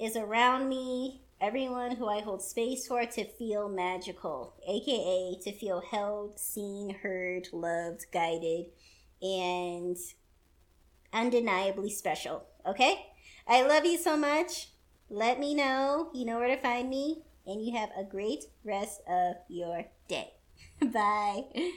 is 0.00 0.16
around 0.16 0.68
me, 0.68 1.22
everyone 1.40 1.96
who 1.96 2.08
I 2.08 2.20
hold 2.20 2.42
space 2.42 2.86
for 2.86 3.04
to 3.04 3.24
feel 3.24 3.68
magical, 3.68 4.54
aka 4.66 5.38
to 5.42 5.52
feel 5.52 5.82
held, 5.90 6.38
seen, 6.38 6.94
heard, 7.02 7.48
loved, 7.52 8.06
guided 8.12 8.66
and 9.20 9.96
undeniably 11.12 11.90
special. 11.90 12.44
Okay? 12.66 13.06
I 13.46 13.66
love 13.66 13.84
you 13.84 13.98
so 13.98 14.16
much. 14.16 14.68
Let 15.10 15.40
me 15.40 15.54
know. 15.54 16.10
You 16.12 16.26
know 16.26 16.38
where 16.38 16.54
to 16.54 16.60
find 16.60 16.88
me. 16.90 17.22
And 17.46 17.64
you 17.64 17.76
have 17.78 17.90
a 17.98 18.04
great 18.04 18.44
rest 18.62 19.00
of 19.08 19.36
your 19.48 19.86
day. 20.06 20.34
Bye. 20.80 21.72